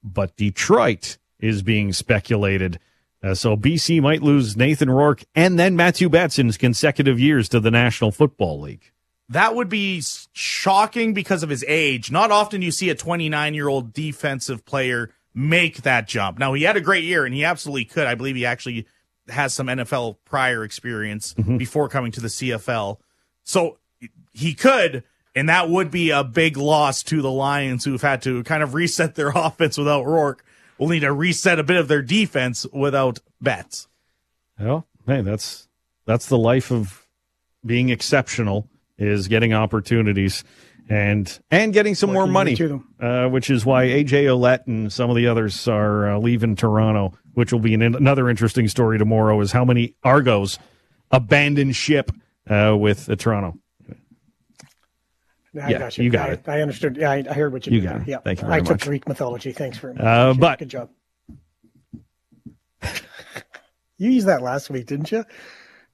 But 0.03 0.37
Detroit 0.37 1.19
is 1.39 1.63
being 1.63 1.93
speculated. 1.93 2.79
Uh, 3.23 3.35
so 3.35 3.57
BC 3.57 4.01
might 4.01 4.23
lose 4.23 4.57
Nathan 4.57 4.91
Rourke 4.91 5.25
and 5.35 5.59
then 5.59 5.77
Matthew 5.77 6.09
Betts 6.09 6.39
in 6.39 6.53
consecutive 6.53 7.19
years 7.19 7.49
to 7.51 7.61
the 7.61 7.71
National 7.71 8.11
Football 8.11 8.61
League. 8.61 8.91
That 9.31 9.55
would 9.55 9.69
be 9.69 10.03
shocking 10.33 11.13
because 11.13 11.43
of 11.43 11.51
his 11.51 11.65
age. 11.69 12.11
Not 12.11 12.31
often 12.31 12.63
you 12.63 12.71
see 12.71 12.89
a 12.89 12.95
29 12.95 13.55
year 13.55 13.69
old 13.69 13.93
defensive 13.93 14.65
player 14.65 15.11
make 15.35 15.83
that 15.83 16.09
jump. 16.09 16.39
Now, 16.39 16.55
he 16.55 16.63
had 16.63 16.77
a 16.77 16.81
great 16.81 17.05
year 17.05 17.25
and 17.25 17.35
he 17.35 17.45
absolutely 17.45 17.85
could. 17.85 18.07
I 18.07 18.15
believe 18.15 18.37
he 18.37 18.47
actually 18.47 18.87
has 19.29 19.53
some 19.53 19.67
NFL 19.67 20.17
prior 20.25 20.65
experience 20.65 21.35
mm-hmm. 21.35 21.59
before 21.59 21.89
coming 21.89 22.11
to 22.13 22.21
the 22.21 22.29
CFL. 22.29 22.99
So 23.45 23.79
he 24.33 24.55
could, 24.55 25.05
and 25.35 25.49
that 25.49 25.69
would 25.69 25.91
be 25.91 26.11
a 26.11 26.25
big 26.25 26.57
loss 26.57 27.03
to 27.05 27.21
the 27.21 27.31
Lions 27.31 27.85
who've 27.85 28.01
had 28.01 28.23
to 28.23 28.43
kind 28.45 28.63
of 28.63 28.75
reset 28.75 29.15
their 29.15 29.29
offense 29.35 29.77
without 29.77 30.07
Rourke. 30.07 30.45
Will 30.79 30.89
need 30.89 31.01
to 31.01 31.13
reset 31.13 31.59
a 31.59 31.65
bit 31.65 31.77
of 31.77 31.89
their 31.89 32.03
defense 32.03 32.65
without 32.73 33.19
Betts. 33.41 33.89
Well, 34.61 34.87
hey, 35.07 35.23
that's 35.23 35.67
that's 36.07 36.27
the 36.27 36.39
life 36.39 36.71
of 36.71 37.05
being 37.67 37.89
exceptional 37.89 38.69
is 38.99 39.29
getting 39.29 39.53
opportunities 39.53 40.45
and 40.91 41.39
and 41.51 41.73
getting 41.73 41.95
some 41.95 42.13
more 42.13 42.27
money, 42.27 42.57
uh, 43.01 43.29
which 43.29 43.51
is 43.51 43.65
why 43.67 43.87
AJ 43.87 44.25
Ouellette 44.25 44.67
and 44.67 44.93
some 44.93 45.11
of 45.11 45.17
the 45.17 45.27
others 45.27 45.69
are 45.69 46.13
uh, 46.13 46.19
leaving 46.19 46.57
Toronto, 46.57 47.13
which 47.35 47.53
will 47.53 47.61
be 47.61 47.75
an, 47.75 47.83
another 47.83 48.29
interesting 48.29 48.69
story 48.69 48.99
tomorrow. 48.99 49.39
Is 49.41 49.53
how 49.53 49.65
many 49.65 49.95
Argos 50.03 50.59
abandoned 51.11 51.77
ship 51.77 52.11
uh, 52.49 52.77
with 52.79 53.09
uh, 53.11 53.17
Toronto. 53.17 53.59
I 55.61 55.71
Yeah, 55.71 55.79
got 55.79 55.99
you. 55.99 56.05
you 56.05 56.11
got 56.11 56.31
I, 56.31 56.33
it. 56.35 56.49
I 56.49 56.61
understood. 56.63 56.97
Yeah, 56.97 57.11
I, 57.11 57.25
I 57.29 57.33
heard 57.33 57.53
what 57.53 57.67
you, 57.67 57.73
You 57.75 57.81
did 57.81 57.87
got 57.89 58.01
it. 58.03 58.09
Yeah. 58.09 58.19
Thank 58.19 58.41
you 58.43 58.47
very 58.49 58.61
I 58.61 58.65
took. 58.65 58.81
Greek 58.81 59.09
mythology. 59.09 59.53
Thanks 59.53 59.79
very 59.79 59.95
much. 59.95 60.05
Uh, 60.05 60.35
but- 60.35 60.59
good 60.59 60.69
job. 60.69 60.91
you 63.99 64.11
used 64.11 64.27
that 64.29 64.43
last 64.43 64.71
week, 64.71 64.87
didn't 64.87 65.11
you? 65.11 65.25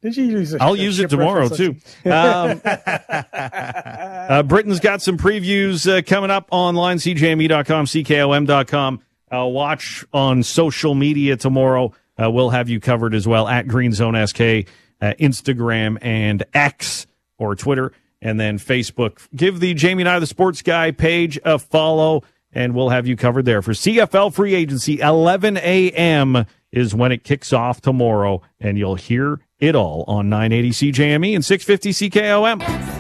Did 0.05 0.19
you 0.19 0.25
use? 0.25 0.53
A, 0.53 0.63
I'll 0.63 0.75
a 0.75 0.79
use 0.79 1.01
it 1.01 1.09
tomorrow 1.09 1.49
too. 1.49 1.77
Um, 2.05 2.61
uh, 2.65 4.43
Britton's 4.43 4.79
got 4.79 5.01
some 5.01 5.17
previews 5.17 5.91
uh, 5.91 6.03
coming 6.03 6.31
up 6.31 6.47
online. 6.51 6.99
CJME.com, 6.99 7.87
CKOM.com. 7.87 9.01
Uh, 9.33 9.47
watch 9.47 10.05
on 10.13 10.43
social 10.43 10.95
media 10.95 11.39
tomorrow. 11.39 11.95
Uh, 12.23 12.31
we'll 12.31 12.51
have 12.51 12.69
you 12.69 12.81
covered 12.81 13.15
as 13.15 13.27
well 13.27 13.49
at 13.49 13.67
Green 13.67 13.93
Zone 13.93 14.15
SK, 14.27 14.41
uh, 14.41 15.15
Instagram 15.19 15.97
and 16.03 16.45
X 16.53 17.07
or 17.39 17.57
Twitter, 17.57 17.91
and 18.21 18.39
then 18.39 18.59
Facebook. 18.59 19.27
Give 19.35 19.59
the 19.59 19.73
Jamie 19.73 20.03
and 20.03 20.09
I 20.11 20.19
the 20.19 20.27
Sports 20.27 20.61
Guy 20.61 20.91
page 20.91 21.41
a 21.47 21.59
follow, 21.59 22.25
and 22.53 22.75
we'll 22.75 22.91
have 22.91 23.07
you 23.07 23.17
covered 23.17 23.47
there 23.47 23.63
for 23.63 23.73
CFL 23.73 24.35
free 24.35 24.55
agency. 24.55 25.01
11 25.01 25.57
a.m. 25.57 26.45
is 26.71 26.95
when 26.95 27.11
it 27.11 27.25
kicks 27.25 27.55
off 27.55 27.81
tomorrow, 27.81 28.43
and 28.61 28.77
you'll 28.77 28.97
hear 28.97 29.41
it 29.59 29.75
all 29.75 30.05
on 30.07 30.29
980 30.29 30.71
CJME 30.93 31.35
and 31.35 31.45
650 31.45 32.11
CKOM. 32.11 32.95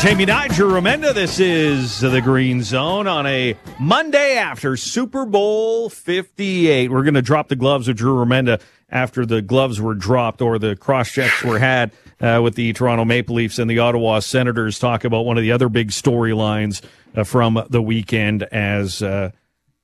Jamie 0.00 0.26
Niger 0.26 0.64
Remenda, 0.66 1.14
this 1.14 1.40
is 1.40 2.00
the 2.00 2.20
Green 2.20 2.62
Zone 2.62 3.06
on 3.06 3.24
a 3.24 3.56
Monday 3.80 4.36
after 4.36 4.76
Super 4.76 5.24
Bowl 5.24 5.88
58. 5.88 6.90
We're 6.90 7.04
going 7.04 7.14
to 7.14 7.22
drop 7.22 7.48
the 7.48 7.56
gloves 7.56 7.88
of 7.88 7.96
Drew 7.96 8.14
Remenda 8.22 8.60
after 8.90 9.24
the 9.24 9.40
gloves 9.40 9.80
were 9.80 9.94
dropped 9.94 10.42
or 10.42 10.58
the 10.58 10.76
cross 10.76 11.10
checks 11.10 11.42
were 11.42 11.58
had 11.58 11.90
uh, 12.20 12.40
with 12.44 12.54
the 12.54 12.74
Toronto 12.74 13.06
Maple 13.06 13.36
Leafs 13.36 13.58
and 13.58 13.70
the 13.70 13.78
Ottawa 13.78 14.18
Senators. 14.18 14.78
Talk 14.78 15.04
about 15.04 15.24
one 15.24 15.38
of 15.38 15.42
the 15.42 15.52
other 15.52 15.70
big 15.70 15.88
storylines 15.88 16.84
uh, 17.16 17.24
from 17.24 17.64
the 17.70 17.80
weekend 17.80 18.42
as 18.42 19.00
uh, 19.02 19.30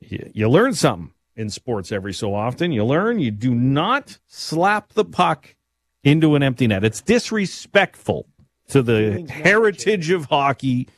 y- 0.03 0.31
you 0.35 0.51
learn 0.51 0.75
something 0.75 1.15
in 1.41 1.51
sports 1.51 1.91
every 1.91 2.13
so 2.13 2.35
often. 2.35 2.71
You 2.71 2.85
learn 2.85 3.19
you 3.19 3.31
do 3.31 3.55
not 3.55 4.19
slap 4.27 4.93
the 4.93 5.05
puck 5.05 5.57
into 6.05 6.35
an 6.35 6.43
empty 6.43 6.67
net. 6.67 6.85
It's 6.85 7.01
disrespectful 7.01 8.27
to 8.69 8.83
the 8.83 8.93
Feelings 8.93 9.29
matter, 9.29 9.43
heritage 9.43 10.11
of 10.11 10.27
hockey. 10.27 10.89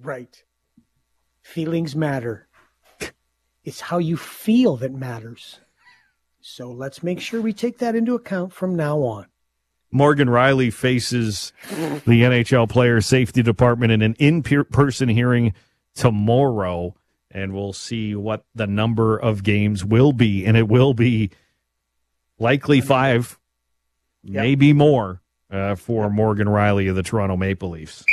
Right. 0.00 0.42
Feelings 1.42 1.94
matter. 1.94 2.48
It's 3.64 3.80
how 3.80 3.98
you 3.98 4.16
feel 4.16 4.76
that 4.78 4.92
matters. 4.92 5.60
So 6.40 6.70
let's 6.70 7.02
make 7.02 7.20
sure 7.20 7.42
we 7.42 7.52
take 7.52 7.78
that 7.78 7.94
into 7.94 8.14
account 8.14 8.52
from 8.52 8.74
now 8.74 8.98
on. 9.00 9.26
Morgan 9.92 10.28
Rielly 10.28 10.72
faces 10.72 11.52
the 11.68 12.22
NHL 12.22 12.68
Player 12.68 13.00
Safety 13.00 13.42
Department 13.42 13.92
in 13.92 14.02
an 14.02 14.14
in 14.18 14.42
person 14.42 15.08
hearing 15.08 15.52
tomorrow, 15.94 16.94
and 17.30 17.54
we'll 17.54 17.72
see 17.72 18.14
what 18.14 18.44
the 18.54 18.66
number 18.66 19.16
of 19.16 19.42
games 19.42 19.84
will 19.84 20.12
be. 20.12 20.44
And 20.44 20.56
it 20.56 20.68
will 20.68 20.94
be 20.94 21.30
likely 22.38 22.80
five, 22.80 23.38
maybe 24.24 24.72
more, 24.72 25.20
uh, 25.50 25.74
for 25.76 26.10
Morgan 26.10 26.48
Rielly 26.48 26.88
of 26.88 26.96
the 26.96 27.02
Toronto 27.02 27.36
Maple 27.36 27.70
Leafs. 27.70 28.04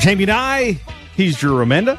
Jamie 0.00 0.26
Nye, 0.26 0.80
he's 1.16 1.36
Drew 1.36 1.54
Remenda. 1.54 1.98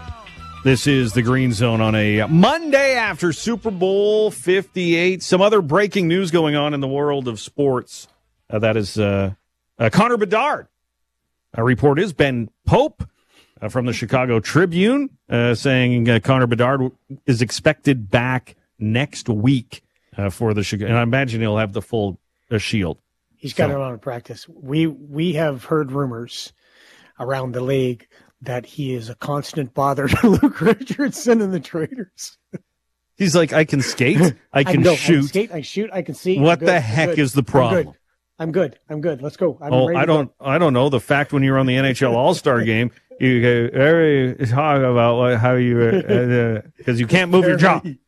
This 0.64 0.88
is 0.88 1.14
the 1.14 1.22
Green 1.22 1.54
Zone 1.54 1.80
on 1.80 1.96
a 1.96 2.26
Monday 2.28 2.96
after 2.96 3.32
Super 3.32 3.72
Bowl 3.72 4.30
58. 4.30 5.24
Some 5.24 5.42
other 5.42 5.62
breaking 5.62 6.08
news 6.08 6.32
going 6.32 6.56
on 6.56 6.74
in 6.74 6.82
the 6.82 6.88
world 6.88 7.28
of 7.28 7.40
sports. 7.40 8.08
Uh, 8.50 8.60
that 8.60 8.76
is 8.76 8.98
uh, 8.98 9.34
uh, 9.78 9.90
Connor 9.92 10.18
Bedard. 10.18 10.68
A 11.56 11.64
report 11.64 12.00
is 12.00 12.14
Ben 12.14 12.50
Pope 12.66 13.04
uh, 13.62 13.70
from 13.70 13.86
the 13.86 13.94
Chicago 13.94 14.40
Tribune 14.40 15.10
uh, 15.30 15.56
saying 15.56 16.10
uh, 16.10 16.20
Connor 16.24 16.48
Bedard 16.48 16.92
is 17.26 17.42
expected 17.42 18.10
back 18.10 18.56
next 18.78 19.28
week 19.30 19.84
uh, 20.18 20.30
for 20.30 20.54
the 20.54 20.64
Chicago. 20.64 20.90
And 20.90 20.98
I 20.98 21.02
imagine 21.04 21.42
he'll 21.42 21.58
have 21.58 21.74
the 21.74 21.82
full 21.82 22.20
uh, 22.52 22.58
shield. 22.60 23.00
He's 23.36 23.54
got 23.54 23.70
So- 23.72 23.80
lot 23.80 23.94
of 23.94 24.02
practice. 24.02 24.48
We 24.50 24.86
we 24.88 25.34
have 25.34 25.66
heard 25.66 25.92
rumors 25.92 26.54
around 27.20 27.54
the 27.54 27.62
league 27.62 28.08
that 28.42 28.66
he 28.66 28.94
is 28.94 29.10
a 29.10 29.16
constant 29.16 29.74
bother 29.74 30.08
to 30.08 30.28
Luke 30.42 30.62
Richardson 30.62 31.42
and 31.42 31.54
the 31.54 31.60
Traders. 31.60 32.38
He's 33.18 33.36
like, 33.36 33.52
I 33.52 33.66
can 33.66 33.82
skate, 33.82 34.34
I 34.54 34.64
can 34.66 34.82
know, 34.82 34.94
I 34.94 34.96
shoot. 34.96 35.24
skate, 35.28 35.52
I 35.52 35.60
shoot, 35.62 35.90
I 35.92 36.02
can 36.04 36.16
see. 36.16 36.40
What 36.40 36.62
the 36.62 36.80
heck 36.80 37.18
is 37.18 37.34
the 37.34 37.44
problem? 37.44 37.94
I'm 38.40 38.52
good. 38.54 38.80
I'm 38.90 39.02
good. 39.02 39.22
Let's 39.22 39.36
go. 39.38 39.60
I'm 39.62 39.74
Oh, 39.74 39.96
I 39.96 40.06
don't, 40.06 40.32
I 40.40 40.58
don't 40.58 40.74
know. 40.74 40.90
The 40.90 41.00
fact 41.02 41.34
when 41.34 41.44
you 41.44 41.52
were 41.52 41.58
on 41.60 41.66
the 41.66 41.76
NHL 41.76 42.14
All 42.16 42.34
Star 42.34 42.62
game, 42.64 42.92
you 43.20 43.42
very 43.70 44.34
talk 44.48 44.78
about 44.82 45.38
how 45.40 45.56
you 45.56 45.82
uh, 45.82 46.14
uh, 46.14 46.62
because 46.78 47.00
you 47.00 47.06
can't 47.08 47.30
move 47.32 47.46
your 47.46 47.58
jaw. 47.58 47.78
Apparently- 47.78 48.00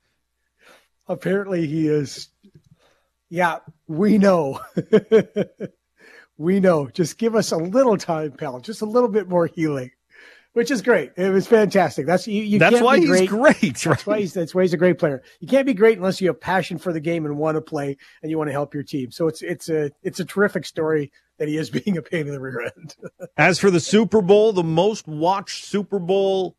Apparently, 1.07 1.67
he 1.67 1.88
is. 1.89 2.29
Yeah, 3.29 3.59
we 3.88 4.17
know. 4.17 4.61
we 6.38 6.59
know. 6.61 6.88
Just 6.88 7.17
give 7.17 7.35
us 7.35 7.51
a 7.51 7.57
little 7.57 7.97
time, 7.97 8.31
pal. 8.31 8.61
Just 8.61 8.81
a 8.81 8.85
little 8.85 9.09
bit 9.09 9.27
more 9.27 9.47
healing. 9.47 9.91
Which 10.53 10.70
is 10.72 10.81
great. 10.81 11.12
It 11.15 11.29
was 11.29 11.48
fantastic. 11.48 12.05
That's 12.05 12.27
you. 12.27 12.43
you 12.43 12.60
That's 12.60 12.74
can't 12.75 12.86
why 12.86 12.96
be 12.98 13.01
he's 13.08 13.10
great. 13.29 13.29
great, 13.62 13.75
That's 13.77 14.05
why 14.05 14.20
he's 14.20 14.34
that's 14.34 14.53
why 14.53 14.63
he's 14.63 14.74
a 14.74 14.77
great 14.77 14.98
player. 15.00 15.22
You 15.39 15.48
can't 15.48 15.65
be 15.65 15.74
great 15.74 15.98
unless 15.98 16.20
you 16.22 16.27
have 16.27 16.39
passion 16.39 16.77
for 16.77 16.91
the 16.93 17.00
game 17.00 17.25
and 17.25 17.38
want 17.38 17.55
to 17.55 17.62
play 17.62 17.98
and 18.22 18.29
you 18.29 18.38
want 18.38 18.50
to 18.50 18.53
help 18.53 18.74
your 18.74 18.84
team. 18.84 19.12
So 19.12 19.27
it's 19.27 19.41
it's 19.41 19.70
a 19.70 19.91
it's 20.03 20.20
a 20.20 20.25
terrific 20.25 20.65
story 20.65 21.12
that 21.38 21.48
he 21.48 21.58
is 21.58 21.70
being 21.84 21.98
a 21.98 22.01
pain 22.01 22.27
in 22.27 22.34
the 22.34 22.39
rear 22.39 22.62
end. 22.75 22.96
As 23.38 23.60
for 23.60 23.72
the 23.72 23.79
Super 23.79 24.22
Bowl, 24.22 24.53
the 24.53 24.63
most 24.63 25.08
watched 25.08 25.65
Super 25.65 26.00
Bowl 26.00 26.55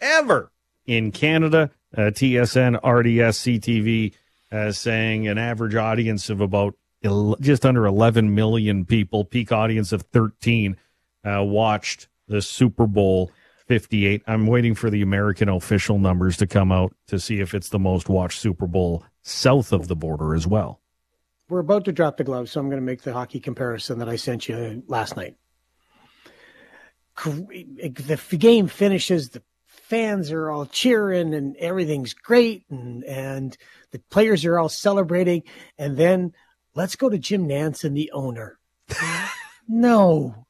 ever 0.00 0.50
in 0.86 1.10
Canada, 1.12 1.70
uh, 1.96 2.02
TSN, 2.12 2.76
RDS, 2.76 3.38
CTV, 3.40 4.12
uh, 4.52 4.70
saying 4.72 5.26
an 5.26 5.38
average 5.38 5.74
audience 5.74 6.30
of 6.30 6.40
about 6.40 6.74
el- 7.02 7.36
just 7.40 7.64
under 7.66 7.86
11 7.86 8.34
million 8.34 8.84
people, 8.84 9.24
peak 9.24 9.50
audience 9.52 9.92
of 9.92 10.02
13, 10.02 10.76
uh, 11.24 11.42
watched 11.42 12.06
the 12.28 12.42
Super 12.42 12.86
Bowl 12.86 13.30
58. 13.66 14.22
I'm 14.26 14.46
waiting 14.46 14.74
for 14.74 14.90
the 14.90 15.02
American 15.02 15.48
official 15.48 15.98
numbers 15.98 16.36
to 16.38 16.46
come 16.46 16.70
out 16.70 16.94
to 17.08 17.18
see 17.18 17.40
if 17.40 17.54
it's 17.54 17.68
the 17.68 17.78
most 17.78 18.08
watched 18.08 18.40
Super 18.40 18.66
Bowl 18.66 19.04
south 19.22 19.72
of 19.72 19.88
the 19.88 19.96
border 19.96 20.34
as 20.34 20.46
well. 20.46 20.80
We're 21.48 21.60
about 21.60 21.84
to 21.84 21.92
drop 21.92 22.16
the 22.16 22.24
gloves, 22.24 22.50
so 22.50 22.60
I'm 22.60 22.68
going 22.68 22.80
to 22.80 22.86
make 22.86 23.02
the 23.02 23.12
hockey 23.12 23.40
comparison 23.40 24.00
that 24.00 24.08
I 24.08 24.16
sent 24.16 24.48
you 24.48 24.82
last 24.88 25.16
night. 25.16 25.36
The 27.24 28.36
game 28.38 28.66
finishes, 28.66 29.30
the 29.30 29.42
fans 29.66 30.32
are 30.32 30.50
all 30.50 30.66
cheering, 30.66 31.34
and 31.34 31.56
everything's 31.56 32.14
great, 32.14 32.64
and 32.68 33.04
and 33.04 33.56
the 33.92 34.00
players 34.10 34.44
are 34.44 34.58
all 34.58 34.68
celebrating, 34.68 35.44
and 35.78 35.96
then 35.96 36.32
let's 36.74 36.96
go 36.96 37.08
to 37.08 37.18
Jim 37.18 37.48
Nantz 37.48 37.84
and 37.84 37.96
the 37.96 38.10
owner. 38.12 38.58
no, 39.68 40.45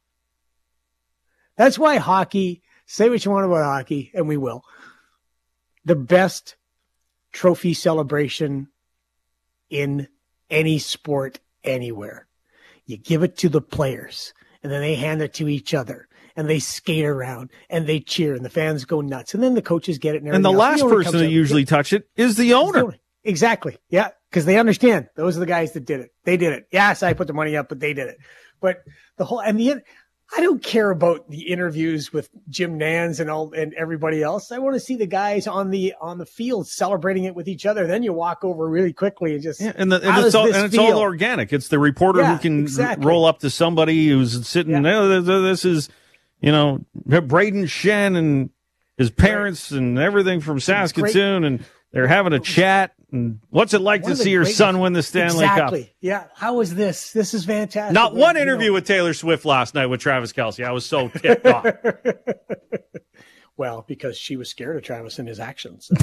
that's 1.57 1.79
why 1.79 1.97
hockey. 1.97 2.63
Say 2.87 3.09
what 3.09 3.25
you 3.25 3.31
want 3.33 3.45
about 3.47 3.65
hockey, 3.65 4.13
and 4.15 4.29
we 4.29 4.37
will. 4.37 4.63
The 5.85 5.97
best 5.97 6.57
trophy 7.33 7.75
celebration 7.75 8.69
in 9.71 10.09
any 10.51 10.79
sport 10.79 11.41
anywhere. 11.65 12.27
You 12.87 12.97
give 12.97 13.23
it 13.23 13.37
to 13.39 13.49
the 13.49 13.61
players 13.61 14.33
and 14.63 14.73
then 14.73 14.81
they 14.81 14.95
hand 14.95 15.21
it 15.23 15.35
to 15.35 15.49
each 15.49 15.75
other 15.75 16.09
and 16.37 16.49
they 16.49 16.61
skate 16.61 17.05
around 17.05 17.51
and 17.69 17.87
they 17.87 18.01
cheer 18.01 18.35
and 18.35 18.45
the 18.45 18.51
fans 18.51 18.85
go 18.85 19.01
nuts 19.01 19.35
and 19.35 19.43
then 19.43 19.55
the 19.55 19.63
coaches 19.63 19.99
get 19.99 20.15
it 20.15 20.23
and, 20.23 20.33
And 20.33 20.45
the 20.45 20.51
else. 20.51 20.59
last 20.59 20.83
owner 20.83 20.95
person 20.97 21.21
to 21.21 21.29
usually 21.29 21.65
touch 21.65 21.93
it 21.93 22.09
is 22.17 22.37
the 22.37 22.55
owner. 22.55 22.95
Exactly. 23.25 23.77
Yeah. 23.91 24.11
Cause 24.33 24.45
they 24.45 24.59
understand 24.59 25.09
those 25.17 25.37
are 25.37 25.41
the 25.41 25.47
guys 25.47 25.73
that 25.73 25.85
did 25.85 26.01
it. 26.01 26.11
They 26.25 26.37
did 26.37 26.53
it. 26.53 26.69
Yes, 26.71 27.03
I 27.03 27.13
put 27.13 27.27
the 27.27 27.33
money 27.33 27.57
up, 27.57 27.69
but 27.69 27.81
they 27.81 27.93
did 27.93 28.09
it. 28.09 28.19
But 28.61 28.83
the 29.17 29.25
whole, 29.25 29.41
and 29.41 29.59
the, 29.59 29.83
I 30.37 30.41
don't 30.41 30.63
care 30.63 30.91
about 30.91 31.31
the 31.31 31.49
interviews 31.49 32.13
with 32.13 32.29
Jim 32.49 32.79
Nantz 32.79 33.21
and 33.21 33.31
all 33.31 33.53
and 33.53 33.73
everybody 33.75 34.23
else. 34.23 34.51
I 34.51 34.59
want 34.59 34.75
to 34.75 34.81
see 34.81 34.97
the 34.97 35.07
guys 35.07 35.47
on 35.47 35.71
the 35.71 35.95
on 36.01 36.19
the 36.19 36.27
field 36.27 36.67
celebrating 36.69 37.25
it 37.25 37.35
with 37.35 37.47
each 37.49 37.65
other. 37.65 37.87
Then 37.87 38.03
you 38.03 38.13
walk 38.13 38.45
over 38.45 38.69
really 38.69 38.93
quickly 38.93 39.35
and 39.35 39.43
just 39.43 39.61
Yeah, 39.61 39.73
and, 39.77 39.91
the, 39.93 39.97
and 39.97 40.25
it's 40.27 40.35
all 40.35 40.47
and 40.53 40.65
it's 40.67 40.75
feel? 40.75 40.95
all 40.95 40.99
organic. 40.99 41.53
It's 41.53 41.69
the 41.69 41.79
reporter 41.79 42.23
Yeah, 42.23 42.35
who 42.37 42.43
can 42.43 42.61
exactly. 42.61 43.07
roll 43.07 43.25
up 43.25 43.39
to 43.41 43.51
somebody 43.51 44.09
who's 44.09 44.47
sitting. 44.49 44.85
Yeah. 44.85 44.99
"Oh, 44.99 45.09
th- 45.09 45.27
th- 45.27 45.43
this 45.43 45.65
is, 45.65 45.89
you 46.41 46.51
know, 46.51 46.85
Braden 47.05 47.67
Schenn 47.67 48.17
and 48.17 48.51
his 48.99 49.11
parents 49.11 49.71
and 49.71 49.97
everything 49.99 50.41
from 50.41 50.59
Saskatoon, 50.59 51.45
and 51.45 51.65
they're 51.93 52.09
having 52.09 52.33
a 52.33 52.41
chat. 52.41 52.95
What's 53.51 53.73
it 53.73 53.81
like 53.81 54.03
One 54.03 54.11
to 54.13 54.17
see 54.17 54.31
your 54.31 54.43
greatest- 54.43 54.59
son 54.59 54.81
win 54.81 54.93
the 54.93 55.03
Stanley 55.03 55.47
Cup? 55.47 55.57
exactly. 55.57 55.85
Cup? 55.85 55.93
Yeah. 56.01 56.25
How 56.35 56.61
is 56.61 56.75
this? 56.75 57.13
This 57.13 57.35
is 57.35 57.45
fantastic. 57.45 57.95
Not 57.95 58.15
one 58.15 58.35
know, 58.35 58.43
interview 58.43 58.73
with 58.73 58.87
Taylor 58.87 59.15
Swift 59.15 59.45
last 59.45 59.75
night 59.75 59.87
with 59.87 60.01
Travis 60.01 60.33
Kelce. 60.33 60.65
I 60.67 60.73
was 60.73 60.85
so 60.85 61.09
ticked 61.09 61.47
off. 61.47 61.67
Well, 63.59 63.87
because 63.89 64.19
she 64.19 64.37
was 64.37 64.51
scared 64.51 64.77
of 64.77 64.83
Travis 64.83 65.19
and 65.19 65.27
his 65.29 65.41
actions. 65.41 65.91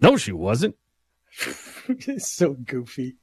No, 0.00 0.16
she 0.16 0.32
wasn't. 0.32 0.74
so 2.18 2.54
goofy. 2.54 3.14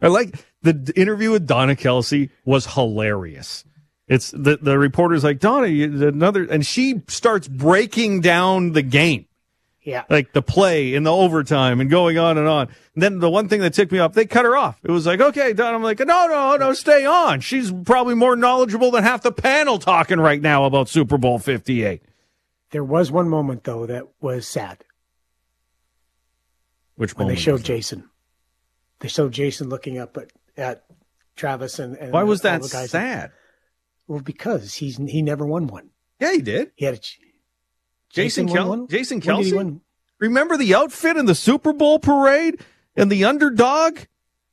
I 0.00 0.06
like 0.08 0.34
the 0.62 0.90
interview 0.96 1.32
with 1.32 1.46
Donna 1.46 1.74
Kelce 1.74 2.30
was 2.46 2.64
hilarious. 2.66 3.62
It's 4.06 4.30
the 4.30 4.58
the 4.60 4.78
reporter's 4.78 5.24
like 5.24 5.38
Donna, 5.38 5.66
another, 5.66 6.44
and 6.44 6.64
she 6.64 7.02
starts 7.08 7.46
breaking 7.46 8.22
down 8.22 8.72
the 8.72 8.80
game, 8.80 9.26
Yeah. 9.88 10.04
like 10.10 10.34
the 10.34 10.42
play 10.42 10.92
in 10.92 11.02
the 11.02 11.12
overtime, 11.12 11.80
and 11.80 11.88
going 11.88 12.18
on 12.18 12.36
and 12.36 12.46
on. 12.46 12.68
And 12.94 13.02
then 13.02 13.20
the 13.20 13.30
one 13.30 13.48
thing 13.48 13.62
that 13.62 13.72
ticked 13.72 13.90
me 13.90 13.98
off, 13.98 14.12
they 14.12 14.26
cut 14.26 14.44
her 14.44 14.54
off. 14.54 14.78
It 14.82 14.90
was 14.90 15.06
like, 15.06 15.18
okay, 15.18 15.54
Donna. 15.54 15.76
I'm 15.76 15.82
like, 15.82 15.98
no, 15.98 16.26
no, 16.26 16.56
no, 16.56 16.74
stay 16.74 17.06
on. 17.06 17.40
She's 17.40 17.72
probably 17.72 18.14
more 18.14 18.36
knowledgeable 18.36 18.90
than 18.90 19.02
half 19.02 19.22
the 19.22 19.32
panel 19.32 19.78
talking 19.78 20.20
right 20.20 20.42
now 20.42 20.64
about 20.64 20.90
Super 20.90 21.16
Bowl 21.16 21.38
58. 21.38 22.02
There 22.70 22.84
was 22.84 23.10
one 23.10 23.30
moment 23.30 23.64
though 23.64 23.86
that 23.86 24.08
was 24.20 24.46
sad 24.46 24.84
Which 26.96 27.16
when 27.16 27.28
they 27.28 27.36
showed? 27.36 27.64
Jason. 27.64 28.10
They 28.98 29.08
showed 29.08 29.32
Jason 29.32 29.70
looking 29.70 29.96
up 29.96 30.18
at, 30.18 30.32
at 30.58 30.84
Travis 31.34 31.78
and, 31.78 31.96
and 31.96 32.12
Why 32.12 32.24
was 32.24 32.42
that 32.42 32.62
sad? 32.62 33.32
Well, 34.06 34.20
because 34.20 34.74
he's 34.74 34.98
he 34.98 35.22
never 35.22 35.46
won 35.46 35.66
one. 35.66 35.88
Yeah, 36.20 36.32
he 36.32 36.42
did. 36.42 36.72
He 36.74 36.84
had 36.84 36.94
a 36.94 37.00
Jason 38.10 38.48
Kel- 38.48 38.86
Jason 38.86 39.20
When 39.20 39.44
Kelce? 39.44 39.80
Remember 40.20 40.56
the 40.56 40.74
outfit 40.74 41.16
in 41.16 41.26
the 41.26 41.34
Super 41.34 41.72
Bowl 41.72 41.98
parade 41.98 42.60
and 42.96 43.10
the 43.10 43.24
underdog? 43.24 43.98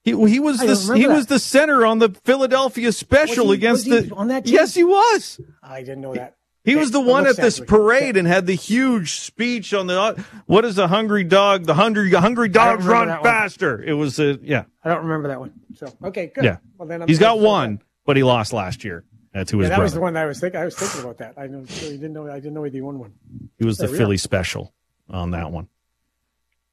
He, 0.04 0.12
he 0.28 0.40
was 0.40 0.62
I 0.62 0.68
the 0.68 0.96
he 0.96 1.08
that. 1.08 1.14
was 1.16 1.26
the 1.26 1.40
center 1.40 1.84
on 1.86 1.98
the 2.00 2.10
Philadelphia 2.24 2.92
special 2.92 3.48
he- 3.48 3.56
against 3.56 3.86
the 3.90 4.12
on 4.14 4.28
that 4.28 4.46
team? 4.46 4.54
Yes, 4.54 4.76
he 4.76 4.84
was. 4.84 5.40
I 5.64 5.80
didn't 5.82 6.02
know 6.02 6.14
that. 6.14 6.36
He 6.64 6.76
was 6.76 6.90
the 6.90 7.00
one 7.00 7.28
at 7.28 7.36
this 7.38 7.60
that 7.60 7.68
parade 7.68 8.18
and 8.18 8.28
had 8.28 8.48
the 8.48 8.56
huge 8.56 9.20
speech 9.20 9.72
on 9.72 9.86
the 9.86 10.24
what 10.48 10.66
is 10.66 10.76
the 10.76 10.88
hungry 10.88 11.24
dog? 11.24 11.66
The 11.66 11.76
hungry 11.76 12.12
hungry 12.12 12.50
dogs 12.50 12.86
run 12.86 13.08
that 13.08 13.22
one. 13.22 13.32
faster. 13.32 13.82
It 13.84 13.94
was 13.94 14.20
a 14.20 14.40
yeah 14.42 14.66
I 14.84 14.90
don't 14.90 15.04
remember 15.04 15.28
that 15.30 15.40
one. 15.40 15.54
So 15.76 15.92
okay, 16.04 16.32
good. 16.34 16.44
yeah. 16.44 16.58
Well, 16.78 16.88
then 16.88 17.02
I'm 17.04 17.08
He's 17.08 17.20
got 17.20 17.40
one, 17.40 17.82
but 18.06 18.18
he 18.18 18.24
lost 18.24 18.52
last 18.52 18.84
year 18.84 19.04
Yeah, 19.36 19.42
that 19.44 19.68
brother. 19.68 19.84
was 19.84 19.94
the 19.94 20.00
one 20.02 20.14
that 20.14 20.24
I 20.24 20.26
was 20.26 20.40
thinking. 20.40 20.60
I 20.62 20.66
was 20.66 20.76
thinking 20.76 21.02
about 21.02 21.18
that. 21.18 21.34
I 21.38 21.48
know. 21.48 21.62
Didn't 21.66 22.14
know. 22.14 22.30
I 22.32 22.36
didn't 22.36 22.54
know 22.54 22.64
he 22.64 22.80
won 22.82 23.00
one. 23.00 23.14
He 23.60 23.66
was 23.66 23.78
the 23.78 23.88
Oh, 23.88 23.92
yeah. 23.92 23.98
Philly 23.98 24.18
special 24.18 24.74
on 25.10 25.32
that 25.32 25.52
one. 25.52 25.68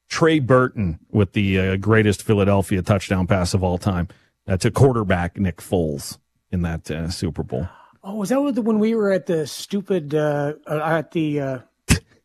Trey 0.09 0.39
Burton 0.39 0.99
with 1.11 1.33
the 1.33 1.59
uh, 1.59 1.77
greatest 1.77 2.23
Philadelphia 2.23 2.83
touchdown 2.83 3.27
pass 3.27 3.55
of 3.55 3.65
all 3.65 3.79
time 3.79 4.09
uh, 4.47 4.57
to 4.59 4.71
quarterback 4.71 5.39
Nick 5.39 5.57
Foles 5.57 6.19
in 6.51 6.63
that 6.63 6.91
uh, 6.91 7.09
Super 7.11 7.43
Bowl. 7.43 7.67
Oh, 8.05 8.17
was 8.17 8.29
that 8.29 8.53
the, 8.55 8.63
when 8.63 8.79
we 8.79 8.95
were 8.95 9.11
at 9.11 9.27
the 9.27 9.47
stupid 9.47 10.15
uh, 10.15 10.55
uh, 10.67 10.79
at 10.85 11.13
the 11.13 11.41
uh, 11.41 11.59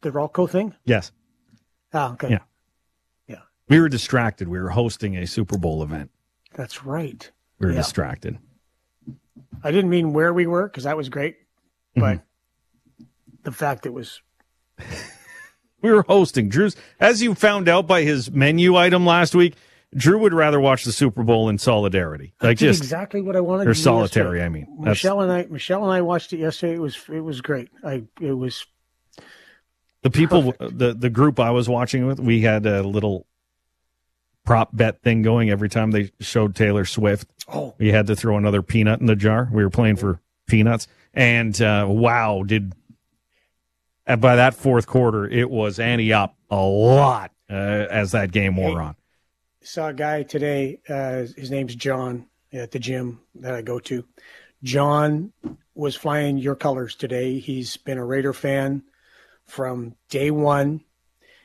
the 0.01 0.11
Rolco 0.11 0.49
thing? 0.49 0.73
Yes. 0.85 1.11
Oh, 1.93 2.11
okay. 2.13 2.29
Yeah. 2.31 2.39
Yeah. 3.27 3.41
We 3.69 3.79
were 3.79 3.89
distracted. 3.89 4.47
We 4.49 4.59
were 4.59 4.69
hosting 4.69 5.15
a 5.17 5.25
Super 5.25 5.57
Bowl 5.57 5.81
event. 5.81 6.11
That's 6.55 6.83
right. 6.83 7.31
We 7.59 7.67
were 7.67 7.71
Yeah. 7.71 7.77
distracted. 7.79 8.37
I 9.63 9.71
didn't 9.71 9.89
mean 9.89 10.13
where 10.13 10.33
we 10.33 10.47
were 10.47 10.67
because 10.67 10.83
that 10.85 10.97
was 10.97 11.09
great, 11.09 11.35
Mm-hmm. 11.97 12.01
but 12.01 13.05
the 13.43 13.51
fact 13.51 13.85
it 13.85 13.93
was 13.93 14.21
We 15.81 15.91
were 15.91 16.03
hosting. 16.03 16.49
Drew's, 16.49 16.75
as 16.99 17.21
you 17.21 17.35
found 17.35 17.69
out 17.69 17.85
by 17.87 18.01
his 18.01 18.31
menu 18.31 18.75
item 18.75 19.05
last 19.05 19.35
week, 19.35 19.53
Drew 19.95 20.17
would 20.19 20.33
rather 20.33 20.59
watch 20.59 20.83
the 20.83 20.91
Super 20.91 21.23
Bowl 21.23 21.49
in 21.49 21.59
solidarity. 21.59 22.33
Like 22.41 22.57
just 22.57 22.81
exactly 22.81 23.21
what 23.21 23.35
I 23.35 23.41
wanted. 23.41 23.67
or 23.67 23.73
to 23.75 23.79
solitary, 23.79 24.39
yesterday. 24.39 24.45
I 24.45 24.49
mean. 24.49 24.65
That's- 24.79 24.87
Michelle 24.97 25.21
and 25.21 25.31
I, 25.31 25.45
Michelle 25.49 25.83
and 25.83 25.93
I 25.93 26.01
watched 26.01 26.33
it 26.33 26.39
yesterday. 26.39 26.73
It 26.75 26.81
was 26.81 26.97
it 27.13 27.19
was 27.21 27.41
great. 27.41 27.69
I 27.83 28.03
it 28.19 28.33
was 28.33 28.65
The 30.01 30.09
people, 30.09 30.53
the 30.59 30.95
the 30.97 31.09
group 31.11 31.39
I 31.39 31.51
was 31.51 31.69
watching 31.69 32.07
with, 32.07 32.19
we 32.19 32.41
had 32.41 32.65
a 32.65 32.81
little 32.83 33.26
prop 34.47 34.69
bet 34.75 35.01
thing 35.03 35.21
going 35.21 35.49
every 35.49 35.69
time 35.69 35.91
they 35.91 36.09
showed 36.21 36.55
Taylor 36.55 36.85
Swift. 36.85 37.29
oh 37.49 37.75
We 37.77 37.91
had 37.91 38.07
to 38.07 38.15
throw 38.15 38.37
another 38.37 38.63
peanut 38.63 39.01
in 39.01 39.05
the 39.05 39.15
jar. 39.15 39.49
We 39.51 39.63
were 39.63 39.69
playing 39.69 39.97
for 39.97 40.21
peanuts, 40.47 40.87
and 41.13 41.61
uh, 41.61 41.85
wow, 41.87 42.43
did 42.43 42.73
and 44.07 44.21
by 44.21 44.37
that 44.37 44.55
fourth 44.55 44.87
quarter, 44.87 45.27
it 45.27 45.49
was 45.49 45.79
ante 45.79 46.13
up 46.13 46.35
a 46.49 46.61
lot 46.61 47.31
uh, 47.49 47.53
as 47.53 48.13
that 48.13 48.31
game 48.31 48.55
wore 48.55 48.81
on. 48.81 48.95
saw 49.61 49.89
a 49.89 49.93
guy 49.93 50.23
today. 50.23 50.79
Uh, 50.87 51.25
his 51.35 51.51
name's 51.51 51.75
John 51.75 52.25
at 52.53 52.71
the 52.71 52.79
gym 52.79 53.19
that 53.35 53.53
I 53.53 53.61
go 53.61 53.79
to. 53.79 54.05
John 54.63 55.33
was 55.75 55.95
flying 55.95 56.37
your 56.37 56.55
colors 56.55 56.95
today. 56.95 57.39
He's 57.39 57.75
been 57.75 57.97
a 57.97 58.05
Raider 58.05 58.31
fan 58.31 58.83
from 59.45 59.95
day 60.09 60.31
one. 60.31 60.81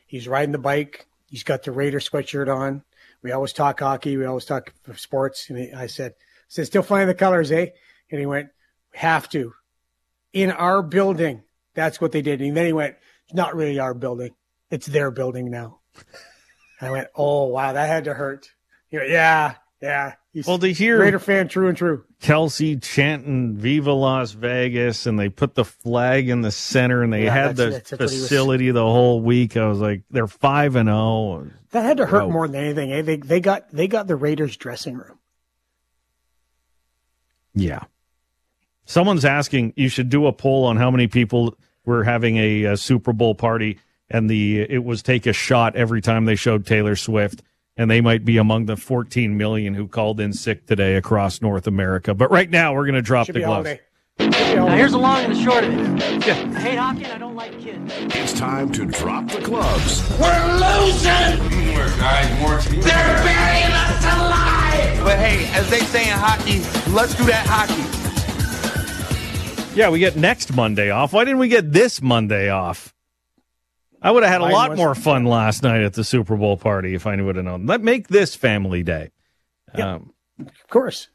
He's 0.06 0.28
riding 0.28 0.52
the 0.52 0.58
bike. 0.58 1.06
He's 1.26 1.42
got 1.42 1.64
the 1.64 1.72
Raider 1.72 1.98
sweatshirt 1.98 2.54
on. 2.54 2.84
We 3.22 3.32
always 3.32 3.52
talk 3.52 3.80
hockey. 3.80 4.16
We 4.16 4.24
always 4.24 4.44
talk 4.44 4.72
sports. 4.96 5.48
And 5.48 5.76
I 5.76 5.86
said, 5.86 6.12
I 6.12 6.48
said, 6.48 6.66
still 6.66 6.82
flying 6.82 7.06
the 7.06 7.14
colors, 7.14 7.52
eh? 7.52 7.66
And 8.10 8.20
he 8.20 8.26
went, 8.26 8.48
we 8.92 8.98
have 8.98 9.28
to. 9.30 9.52
In 10.32 10.50
our 10.50 10.82
building. 10.82 11.42
That's 11.74 12.00
what 12.00 12.12
they 12.12 12.22
did. 12.22 12.40
And 12.40 12.56
then 12.56 12.66
he 12.66 12.72
went, 12.72 12.96
it's 13.24 13.34
not 13.34 13.56
really 13.56 13.78
our 13.78 13.94
building. 13.94 14.34
It's 14.70 14.86
their 14.86 15.10
building 15.10 15.50
now. 15.50 15.80
I 16.80 16.90
went, 16.90 17.08
oh 17.14 17.46
wow, 17.46 17.72
that 17.72 17.86
had 17.86 18.04
to 18.04 18.14
hurt. 18.14 18.50
Went, 18.92 19.08
yeah, 19.08 19.54
Yeah. 19.82 20.14
He's 20.32 20.46
Well, 20.46 20.58
to 20.60 20.72
hear 20.72 21.00
Raider 21.00 21.18
fan, 21.18 21.48
true 21.48 21.68
and 21.68 21.76
true. 21.76 22.04
Kelce 22.22 22.80
chanting 22.80 23.56
"Viva 23.56 23.92
Las 23.92 24.30
Vegas" 24.32 25.06
and 25.06 25.18
they 25.18 25.28
put 25.28 25.54
the 25.56 25.64
flag 25.64 26.28
in 26.28 26.40
the 26.40 26.52
center 26.52 27.02
and 27.02 27.12
they 27.12 27.24
Yeah, 27.24 27.34
had 27.34 27.56
the 27.56 27.64
that's- 27.64 27.90
that's 27.90 27.92
what 27.92 28.00
was- 28.02 28.12
facility 28.22 28.70
the 28.70 28.80
whole 28.84 29.20
week. 29.20 29.56
I 29.56 29.66
was 29.66 29.80
like, 29.80 30.02
they're 30.10 30.28
five 30.28 30.76
and 30.76 30.88
oh. 30.88 31.40
zero. 31.42 31.50
That 31.72 31.82
had 31.84 31.96
to 31.98 32.06
hurt 32.06 32.30
more 32.30 32.46
than 32.46 32.62
anything. 32.62 32.92
Eh? 32.92 33.02
They 33.02 33.16
they 33.16 33.40
got 33.40 33.70
they 33.72 33.88
got 33.88 34.06
the 34.06 34.16
Raiders 34.16 34.56
dressing 34.56 34.94
room. 34.96 35.18
Yeah. 37.54 37.80
Someone's 38.84 39.24
asking. 39.24 39.72
You 39.76 39.88
should 39.88 40.08
do 40.08 40.26
a 40.26 40.32
poll 40.32 40.64
on 40.64 40.76
how 40.76 40.90
many 40.90 41.06
people 41.08 41.56
were 41.84 42.04
having 42.04 42.36
a, 42.36 42.66
uh 42.66 42.76
Super 42.76 43.12
Bowl 43.12 43.34
party, 43.34 43.78
and 44.08 44.28
the 44.30 44.60
it 44.60 44.84
was 44.84 45.02
take 45.02 45.26
a 45.26 45.32
shot 45.32 45.76
every 45.76 46.00
time 46.00 46.24
they 46.24 46.36
showed 46.36 46.66
Taylor 46.66 46.96
Swift, 46.96 47.42
and 47.82 47.90
they 47.90 48.00
might 48.00 48.24
be 48.24 48.36
among 48.38 48.66
the 48.66 48.76
14 48.76 49.36
million 49.36 49.74
who 49.74 49.88
called 49.88 50.20
in 50.20 50.32
sick 50.32 50.66
today 50.66 50.94
across 50.94 51.42
North 51.42 51.66
America. 51.66 52.14
But 52.14 52.30
right 52.30 52.48
now, 52.48 52.72
we're 52.74 52.86
going 52.86 52.94
to 52.94 53.02
drop 53.02 53.26
Should 53.26 53.34
the 53.34 53.40
gloves. 53.40 53.68
holiday. 53.68 53.80
Should 54.20 54.30
be 54.30 54.36
holiday. 54.36 54.54
Now, 54.54 54.76
here's 54.76 54.92
the 54.92 54.98
long 54.98 55.24
and 55.24 55.34
the 55.34 55.42
short 55.42 55.64
of 55.64 55.72
it. 55.74 56.22
I 56.28 56.60
hate 56.60 56.76
hockey 56.76 57.04
and 57.04 57.12
I 57.12 57.18
don't 57.18 57.34
like 57.34 57.58
kids. 57.60 57.92
It's 58.14 58.32
time 58.32 58.70
to 58.72 58.86
drop 58.86 59.28
the 59.28 59.40
gloves. 59.40 60.00
We're 60.20 60.52
losing. 60.54 61.50
Teamwork, 61.50 61.98
guys. 61.98 62.40
More 62.40 62.58
teamwork. 62.60 62.84
They're 62.84 63.22
burying 63.24 63.72
us 63.72 64.04
alive. 64.04 65.04
But 65.04 65.18
hey, 65.18 65.50
as 65.58 65.68
they 65.68 65.80
say 65.80 66.04
in 66.08 66.16
hockey, 66.16 66.60
let's 66.92 67.16
do 67.16 67.24
that 67.24 67.44
hockey. 67.48 67.82
Yeah, 69.74 69.90
we 69.90 69.98
get 69.98 70.14
next 70.16 70.54
Monday 70.54 70.90
off. 70.90 71.12
Why 71.12 71.24
didn't 71.24 71.40
we 71.40 71.48
get 71.48 71.72
this 71.72 72.00
Monday 72.00 72.48
off? 72.48 72.91
I 74.02 74.10
would 74.10 74.22
have 74.22 74.32
had 74.32 74.40
a 74.40 74.44
Mine 74.44 74.52
lot 74.52 74.76
more 74.76 74.94
fun 74.94 75.24
last 75.24 75.62
night 75.62 75.82
at 75.82 75.94
the 75.94 76.04
Super 76.04 76.36
Bowl 76.36 76.56
party 76.56 76.94
if 76.94 77.06
I 77.06 77.20
would 77.20 77.36
have 77.36 77.44
known. 77.44 77.66
Let 77.66 77.82
make 77.82 78.08
this 78.08 78.34
family 78.34 78.82
day. 78.82 79.10
Yeah. 79.76 79.94
Um, 79.94 80.12
Of 80.40 80.68
course. 80.68 81.08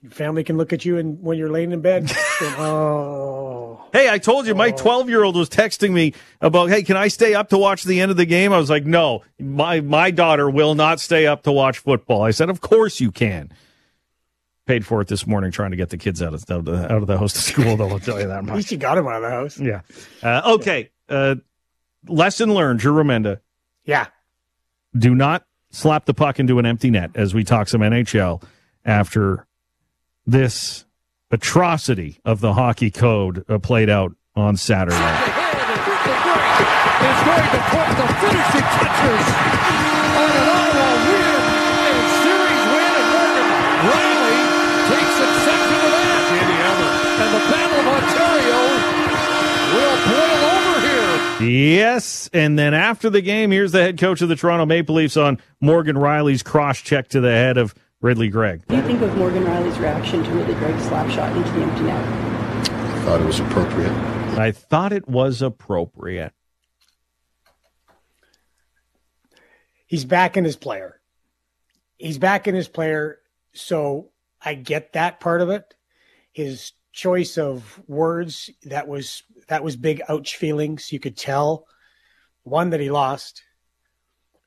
Your 0.00 0.10
family 0.10 0.42
can 0.42 0.56
look 0.56 0.72
at 0.72 0.84
you 0.84 0.98
and 0.98 1.22
when 1.22 1.38
you're 1.38 1.50
laying 1.50 1.70
in 1.70 1.80
bed. 1.80 2.02
and, 2.40 2.54
oh, 2.58 3.84
hey, 3.92 4.10
I 4.10 4.18
told 4.18 4.46
you 4.48 4.54
my 4.54 4.72
12 4.72 5.08
year 5.08 5.22
old 5.22 5.36
was 5.36 5.48
texting 5.48 5.92
me 5.92 6.14
about, 6.40 6.70
hey, 6.70 6.82
can 6.82 6.96
I 6.96 7.06
stay 7.06 7.34
up 7.34 7.50
to 7.50 7.58
watch 7.58 7.84
the 7.84 8.00
end 8.00 8.10
of 8.10 8.16
the 8.16 8.26
game? 8.26 8.52
I 8.52 8.58
was 8.58 8.68
like, 8.70 8.84
no, 8.84 9.22
my 9.38 9.80
my 9.80 10.10
daughter 10.10 10.50
will 10.50 10.74
not 10.74 10.98
stay 10.98 11.26
up 11.26 11.44
to 11.44 11.52
watch 11.52 11.78
football. 11.78 12.22
I 12.22 12.32
said, 12.32 12.50
of 12.50 12.60
course 12.60 13.00
you 13.00 13.12
can. 13.12 13.52
Paid 14.66 14.86
for 14.86 15.00
it 15.00 15.08
this 15.08 15.26
morning 15.26 15.50
trying 15.52 15.72
to 15.72 15.76
get 15.76 15.90
the 15.90 15.98
kids 15.98 16.22
out 16.22 16.34
of, 16.34 16.44
out 16.48 16.58
of, 16.60 16.64
the, 16.64 16.84
out 16.84 17.02
of 17.02 17.06
the 17.06 17.18
host 17.18 17.36
of 17.36 17.42
school, 17.42 17.76
though, 17.76 17.88
I'll 17.88 17.98
tell 18.00 18.20
you 18.20 18.28
that 18.28 18.42
much. 18.44 18.50
at 18.50 18.56
least 18.56 18.72
you 18.72 18.78
got 18.78 18.96
him 18.96 19.06
out 19.06 19.16
of 19.16 19.22
the 19.22 19.30
house. 19.30 19.58
Yeah. 19.58 19.80
Uh, 20.22 20.54
okay. 20.54 20.90
Uh, 21.08 21.36
lesson 22.06 22.54
learned, 22.54 22.80
Drew 22.80 22.92
Remenda. 22.94 23.40
Yeah. 23.84 24.06
do 24.96 25.14
not 25.14 25.44
slap 25.70 26.04
the 26.04 26.14
puck 26.14 26.38
into 26.38 26.58
an 26.58 26.66
empty 26.66 26.90
net 26.90 27.10
as 27.14 27.34
we 27.34 27.44
talk 27.44 27.68
some 27.68 27.80
NHL 27.80 28.42
after 28.84 29.46
this 30.26 30.84
atrocity 31.30 32.18
of 32.24 32.40
the 32.40 32.52
hockey 32.52 32.90
code 32.90 33.44
uh, 33.48 33.58
played 33.58 33.88
out 33.88 34.14
on 34.36 34.56
Saturday. 34.56 34.94
is 34.96 35.00
going 37.24 37.48
to 37.50 37.60
put 37.70 37.88
the 37.96 38.06
finishing 38.20 38.68
touches 38.68 39.91
Yes, 51.62 52.28
and 52.32 52.58
then 52.58 52.74
after 52.74 53.08
the 53.08 53.20
game, 53.20 53.52
here's 53.52 53.70
the 53.70 53.80
head 53.80 53.96
coach 53.96 54.20
of 54.20 54.28
the 54.28 54.34
Toronto 54.34 54.66
Maple 54.66 54.96
Leafs 54.96 55.16
on 55.16 55.38
Morgan 55.60 55.94
Rielly's 55.94 56.42
cross 56.42 56.80
check 56.80 57.06
to 57.10 57.20
the 57.20 57.30
head 57.30 57.56
of 57.56 57.72
Ridly 58.00 58.28
Greig. 58.28 58.62
What 58.66 58.70
do 58.70 58.76
you 58.76 58.82
think 58.82 59.00
of 59.02 59.16
Morgan 59.16 59.44
Rielly's 59.44 59.78
reaction 59.78 60.24
to 60.24 60.30
Ridly 60.32 60.54
Greig's 60.54 60.82
slap 60.82 61.08
shot 61.08 61.36
into 61.36 61.52
the 61.52 61.60
empty 61.60 61.84
net? 61.84 62.04
I 62.68 63.04
thought 63.04 63.20
it 63.20 63.26
was 63.26 63.38
appropriate. 63.38 63.92
I 64.36 64.50
thought 64.50 64.92
it 64.92 65.06
was 65.06 65.40
appropriate. 65.40 66.32
He's 69.86 70.04
back 70.04 70.36
in 70.36 70.44
his 70.44 70.56
player. 70.56 71.00
He's 71.96 72.18
back 72.18 72.48
in 72.48 72.56
his 72.56 72.66
player. 72.66 73.18
So 73.52 74.10
I 74.44 74.54
get 74.54 74.94
that 74.94 75.20
part 75.20 75.40
of 75.40 75.48
it. 75.48 75.76
His 76.32 76.72
choice 76.92 77.38
of 77.38 77.80
words 77.86 78.50
that 78.64 78.88
was 78.88 79.22
that 79.48 79.64
was 79.64 79.76
big 79.76 80.02
ouch 80.08 80.36
feelings. 80.36 80.92
You 80.92 81.00
could 81.00 81.16
tell 81.16 81.66
one 82.42 82.70
that 82.70 82.80
he 82.80 82.90
lost, 82.90 83.42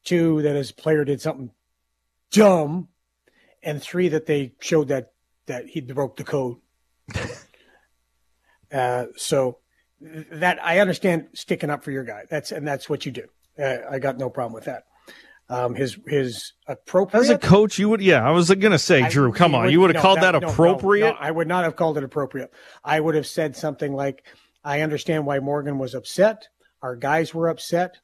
two 0.04 0.42
that 0.42 0.56
his 0.56 0.72
player 0.72 1.06
did 1.06 1.22
something 1.22 1.52
dumb, 2.32 2.90
and 3.64 3.82
three 3.82 4.10
that 4.10 4.26
they 4.26 4.54
showed 4.60 4.90
that 4.90 5.12
that 5.48 5.68
he 5.68 5.82
broke 5.82 6.18
the 6.18 6.24
code. 6.24 6.58
uh, 8.74 9.06
so 9.16 9.60
that 10.02 10.64
I 10.64 10.80
understand 10.80 11.28
sticking 11.34 11.70
up 11.70 11.84
for 11.84 11.92
your 11.92 12.04
guy. 12.04 12.24
That's 12.30 12.52
and 12.52 12.68
that's 12.68 12.90
what 12.90 13.06
you 13.06 13.12
do. 13.12 13.28
Uh, 13.58 13.78
I 13.90 14.00
got 14.00 14.18
no 14.18 14.30
problem 14.30 14.54
with 14.54 14.66
that. 14.66 14.84
Um, 15.48 15.76
his 15.76 15.98
his 16.08 16.54
appropriate 16.68 17.22
As 17.22 17.30
a 17.30 17.38
coach, 17.38 17.78
you 17.78 17.88
would, 17.90 18.02
yeah, 18.02 18.28
I 18.28 18.32
was 18.32 18.50
going 18.50 18.72
to 18.72 18.80
say, 18.80 19.04
I- 19.04 19.10
Drew, 19.10 19.32
come 19.32 19.54
on. 19.54 19.70
You 19.70 19.80
would 19.82 19.92
have 19.92 19.96
no, 19.96 20.02
called 20.02 20.22
that, 20.22 20.32
no, 20.32 20.40
no, 20.40 20.48
appropriate? 20.48 21.12
no, 21.12 21.18
I 21.20 21.30
would 21.30 21.48
not 21.48 21.66
have 21.66 21.76
called 21.76 22.00
it 22.00 22.04
appropriate. 22.04 22.52
I 22.84 23.00
would 23.00 23.14
have 23.14 23.28
said 23.28 23.56
something 23.56 23.94
like, 23.94 24.26
I 24.66 24.82
understand 24.82 25.26
why 25.26 25.40
Morgan 25.40 25.78
was 25.78 25.94
upset. 25.94 26.48
Our 26.82 26.96
guys 26.96 27.34
were 27.34 27.48
upset. 27.48 27.98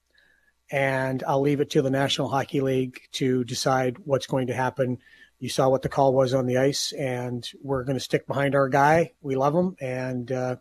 And 0.72 1.22
I'll 1.28 1.42
leave 1.42 1.60
it 1.60 1.72
to 1.72 1.82
the 1.82 1.90
National 1.90 2.30
Hockey 2.30 2.62
League 2.62 3.02
to 3.14 3.44
decide 3.44 3.98
what's 4.06 4.28
going 4.28 4.48
to 4.48 4.54
happen. 4.54 5.00
You 5.40 5.50
saw 5.50 5.68
what 5.68 5.82
the 5.82 5.90
call 5.90 6.14
was 6.14 6.34
on 6.34 6.46
the 6.46 6.60
ice, 6.60 6.94
and 6.94 7.46
we're 7.62 7.84
going 7.84 7.98
to 7.98 8.04
stick 8.04 8.26
behind 8.26 8.56
our 8.56 8.70
guy. 8.70 9.12
We 9.22 9.36
love 9.36 9.54
him, 9.54 9.76
and 9.82 10.32
uh, 10.32 10.56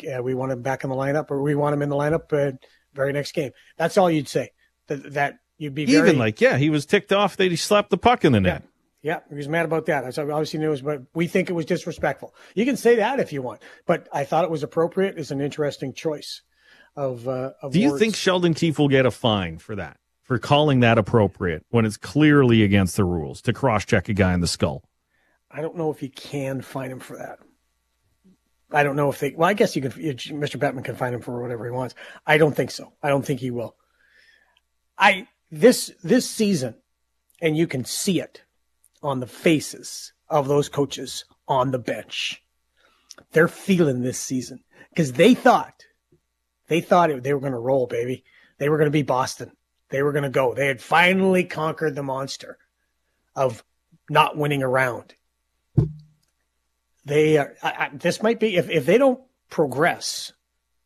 yeah, 0.00 0.20
we 0.20 0.32
want 0.32 0.52
him 0.52 0.62
back 0.62 0.84
in 0.84 0.90
the 0.90 0.96
lineup, 0.96 1.30
or 1.30 1.42
we 1.42 1.54
want 1.54 1.74
him 1.74 1.82
in 1.82 1.90
the 1.90 1.96
lineup 1.96 2.32
uh, 2.32 2.56
very 2.94 3.12
next 3.12 3.32
game. 3.32 3.50
That's 3.76 3.98
all 3.98 4.10
you'd 4.10 4.28
say. 4.28 4.52
That, 4.86 5.12
that 5.12 5.38
you'd 5.58 5.74
be 5.74 5.84
very, 5.84 6.08
Even 6.08 6.18
like, 6.18 6.40
yeah, 6.40 6.56
he 6.56 6.70
was 6.70 6.86
ticked 6.86 7.12
off 7.12 7.36
that 7.36 7.50
he 7.50 7.56
slapped 7.56 7.90
the 7.90 7.98
puck 7.98 8.24
in 8.24 8.32
the 8.32 8.40
net. 8.40 8.62
yeah, 8.62 8.68
he 9.02 9.34
was 9.34 9.48
mad 9.48 9.64
about 9.64 9.86
that. 9.86 10.04
I 10.04 10.10
said, 10.10 10.28
obviously 10.28 10.60
knew 10.60 10.68
it 10.68 10.70
was, 10.70 10.82
but 10.82 11.02
we 11.14 11.26
think 11.26 11.48
it 11.48 11.54
was 11.54 11.64
disrespectful. 11.64 12.34
You 12.54 12.64
can 12.64 12.76
say 12.76 12.96
that 12.96 13.18
if 13.18 13.32
you 13.32 13.42
want, 13.42 13.62
but 13.86 14.08
I 14.12 14.24
thought 14.24 14.44
it 14.44 14.50
was 14.50 14.62
appropriate. 14.62 15.18
Is 15.18 15.30
an 15.30 15.40
interesting 15.40 15.92
choice 15.92 16.42
of. 16.96 17.26
Uh, 17.26 17.52
of 17.62 17.72
Do 17.72 17.80
you 17.80 17.90
words. 17.90 18.00
think 18.00 18.14
Sheldon 18.16 18.54
Keefe 18.54 18.78
will 18.78 18.88
get 18.88 19.06
a 19.06 19.10
fine 19.10 19.58
for 19.58 19.76
that? 19.76 19.98
For 20.22 20.38
calling 20.38 20.80
that 20.80 20.96
appropriate 20.96 21.64
when 21.70 21.84
it's 21.84 21.96
clearly 21.96 22.62
against 22.62 22.96
the 22.96 23.04
rules 23.04 23.42
to 23.42 23.52
cross 23.52 23.84
check 23.84 24.08
a 24.08 24.14
guy 24.14 24.32
in 24.32 24.40
the 24.40 24.46
skull? 24.46 24.84
I 25.50 25.60
don't 25.60 25.76
know 25.76 25.90
if 25.90 26.02
you 26.02 26.10
can 26.10 26.60
find 26.60 26.92
him 26.92 27.00
for 27.00 27.16
that. 27.16 27.40
I 28.70 28.84
don't 28.84 28.94
know 28.96 29.10
if 29.10 29.18
they. 29.18 29.32
Well, 29.32 29.48
I 29.48 29.54
guess 29.54 29.74
you 29.74 29.82
can. 29.82 29.90
Mr. 29.90 30.56
Bettman 30.56 30.84
can 30.84 30.94
find 30.94 31.14
him 31.14 31.22
for 31.22 31.40
whatever 31.40 31.64
he 31.64 31.70
wants. 31.70 31.94
I 32.26 32.38
don't 32.38 32.54
think 32.54 32.70
so. 32.70 32.92
I 33.02 33.08
don't 33.08 33.24
think 33.24 33.40
he 33.40 33.50
will. 33.50 33.76
I 34.96 35.26
this 35.50 35.90
this 36.02 36.28
season, 36.28 36.74
and 37.40 37.56
you 37.56 37.66
can 37.66 37.84
see 37.84 38.20
it 38.20 38.44
on 39.02 39.20
the 39.20 39.26
faces 39.26 40.12
of 40.28 40.48
those 40.48 40.68
coaches 40.68 41.24
on 41.48 41.70
the 41.70 41.78
bench. 41.78 42.42
They're 43.32 43.48
feeling 43.48 44.02
this 44.02 44.18
season 44.18 44.62
because 44.90 45.12
they 45.12 45.34
thought 45.34 45.84
they 46.70 46.80
thought 46.80 47.10
it, 47.10 47.24
they 47.24 47.34
were 47.34 47.40
going 47.40 47.52
to 47.52 47.58
roll, 47.58 47.88
baby. 47.88 48.24
They 48.58 48.68
were 48.68 48.78
going 48.78 48.86
to 48.86 48.92
be 48.92 49.02
Boston. 49.02 49.50
They 49.88 50.04
were 50.04 50.12
going 50.12 50.22
to 50.22 50.30
go. 50.30 50.54
They 50.54 50.68
had 50.68 50.80
finally 50.80 51.42
conquered 51.42 51.96
the 51.96 52.02
monster 52.04 52.58
of 53.34 53.64
not 54.08 54.36
winning 54.36 54.62
a 54.62 54.68
round. 54.68 55.14
They 57.04 57.38
are. 57.38 57.56
I, 57.60 57.68
I, 57.70 57.90
this 57.92 58.22
might 58.22 58.38
be 58.38 58.56
if 58.56 58.70
if 58.70 58.86
they 58.86 58.98
don't 58.98 59.20
progress 59.50 60.32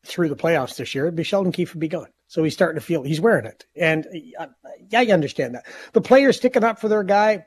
through 0.07 0.31
the 0.31 0.37
playoffs 0.37 0.77
this 0.77 0.95
year, 0.95 1.05
it'd 1.05 1.17
be 1.17 1.23
Sheldon 1.23 1.53
Keefe 1.53 1.75
would 1.75 1.81
be 1.81 1.89
gone. 1.89 2.09
So 2.29 2.43
he's 2.43 2.55
starting 2.55 2.81
to 2.81 2.85
feel 2.85 3.03
he's 3.03 3.21
wearing 3.21 3.45
it, 3.45 3.67
and 3.77 4.07
uh, 4.39 4.47
yeah, 4.89 5.01
I 5.01 5.07
understand 5.07 5.55
that. 5.55 5.67
The 5.93 6.01
players 6.01 6.39
sticking 6.39 6.65
up 6.65 6.81
for 6.81 6.89
their 6.89 7.03
guy, 7.03 7.45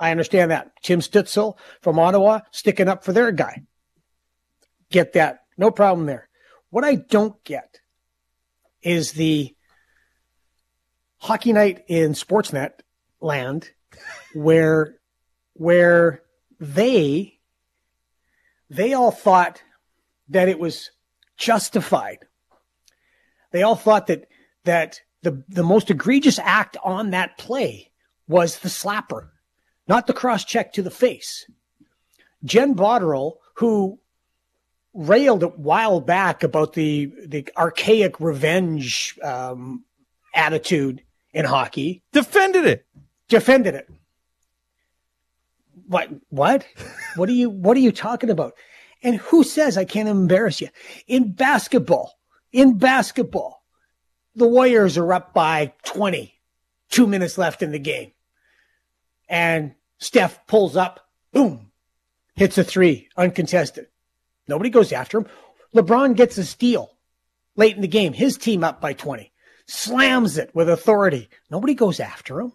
I 0.00 0.10
understand 0.10 0.50
that. 0.50 0.70
Tim 0.82 1.00
Stützle 1.00 1.58
from 1.80 1.98
Ottawa 1.98 2.40
sticking 2.52 2.88
up 2.88 3.04
for 3.04 3.12
their 3.12 3.32
guy. 3.32 3.62
Get 4.90 5.14
that, 5.14 5.40
no 5.56 5.70
problem 5.70 6.06
there. 6.06 6.28
What 6.70 6.84
I 6.84 6.96
don't 6.96 7.42
get 7.44 7.80
is 8.82 9.12
the 9.12 9.54
hockey 11.18 11.52
night 11.52 11.84
in 11.88 12.12
Sportsnet 12.12 12.80
land, 13.20 13.70
where 14.34 14.96
where 15.54 16.22
they 16.60 17.38
they 18.70 18.92
all 18.94 19.10
thought 19.10 19.62
that 20.28 20.48
it 20.48 20.58
was 20.58 20.90
justified. 21.36 22.18
They 23.50 23.62
all 23.62 23.76
thought 23.76 24.06
that 24.08 24.26
that 24.64 25.00
the 25.22 25.42
the 25.48 25.62
most 25.64 25.90
egregious 25.90 26.38
act 26.38 26.76
on 26.84 27.10
that 27.10 27.38
play 27.38 27.90
was 28.28 28.58
the 28.58 28.68
slapper, 28.68 29.30
not 29.88 30.06
the 30.06 30.12
cross 30.12 30.44
check 30.44 30.72
to 30.74 30.82
the 30.82 30.90
face. 30.90 31.50
Jen 32.44 32.74
Botterill, 32.74 33.34
who 33.54 33.98
railed 34.94 35.42
a 35.42 35.48
while 35.48 36.00
back 36.00 36.42
about 36.42 36.74
the 36.74 37.12
the 37.26 37.48
archaic 37.56 38.20
revenge 38.20 39.18
um, 39.22 39.84
attitude 40.34 41.02
in 41.32 41.44
hockey, 41.44 42.02
Defended 42.12 42.64
it. 42.66 42.86
defended 43.28 43.74
it. 43.74 43.88
What? 45.86 46.10
What? 46.28 46.66
what 47.16 47.28
are 47.28 47.32
you? 47.32 47.50
What 47.50 47.76
are 47.76 47.80
you 47.80 47.92
talking 47.92 48.30
about? 48.30 48.54
And 49.02 49.16
who 49.16 49.44
says 49.44 49.78
I 49.78 49.84
can't 49.84 50.08
embarrass 50.08 50.60
you? 50.60 50.68
In 51.06 51.32
basketball, 51.32 52.18
in 52.52 52.78
basketball, 52.78 53.62
the 54.34 54.48
Warriors 54.48 54.98
are 54.98 55.12
up 55.12 55.32
by 55.32 55.72
20, 55.84 56.34
two 56.90 57.06
minutes 57.06 57.38
left 57.38 57.62
in 57.62 57.70
the 57.70 57.78
game. 57.78 58.10
And 59.28 59.74
Steph 59.98 60.46
pulls 60.46 60.76
up, 60.76 61.08
boom, 61.32 61.70
hits 62.34 62.56
a 62.58 62.64
three, 62.64 63.08
uncontested. 63.16 63.88
Nobody 64.46 64.70
goes 64.70 64.92
after 64.92 65.18
him. 65.18 65.26
LeBron 65.74 66.16
gets 66.16 66.38
a 66.38 66.44
steal 66.44 66.96
late 67.56 67.74
in 67.74 67.82
the 67.82 67.88
game, 67.88 68.12
his 68.12 68.38
team 68.38 68.64
up 68.64 68.80
by 68.80 68.94
20, 68.94 69.32
slams 69.66 70.38
it 70.38 70.54
with 70.54 70.68
authority. 70.68 71.28
Nobody 71.50 71.74
goes 71.74 72.00
after 72.00 72.40
him. 72.40 72.52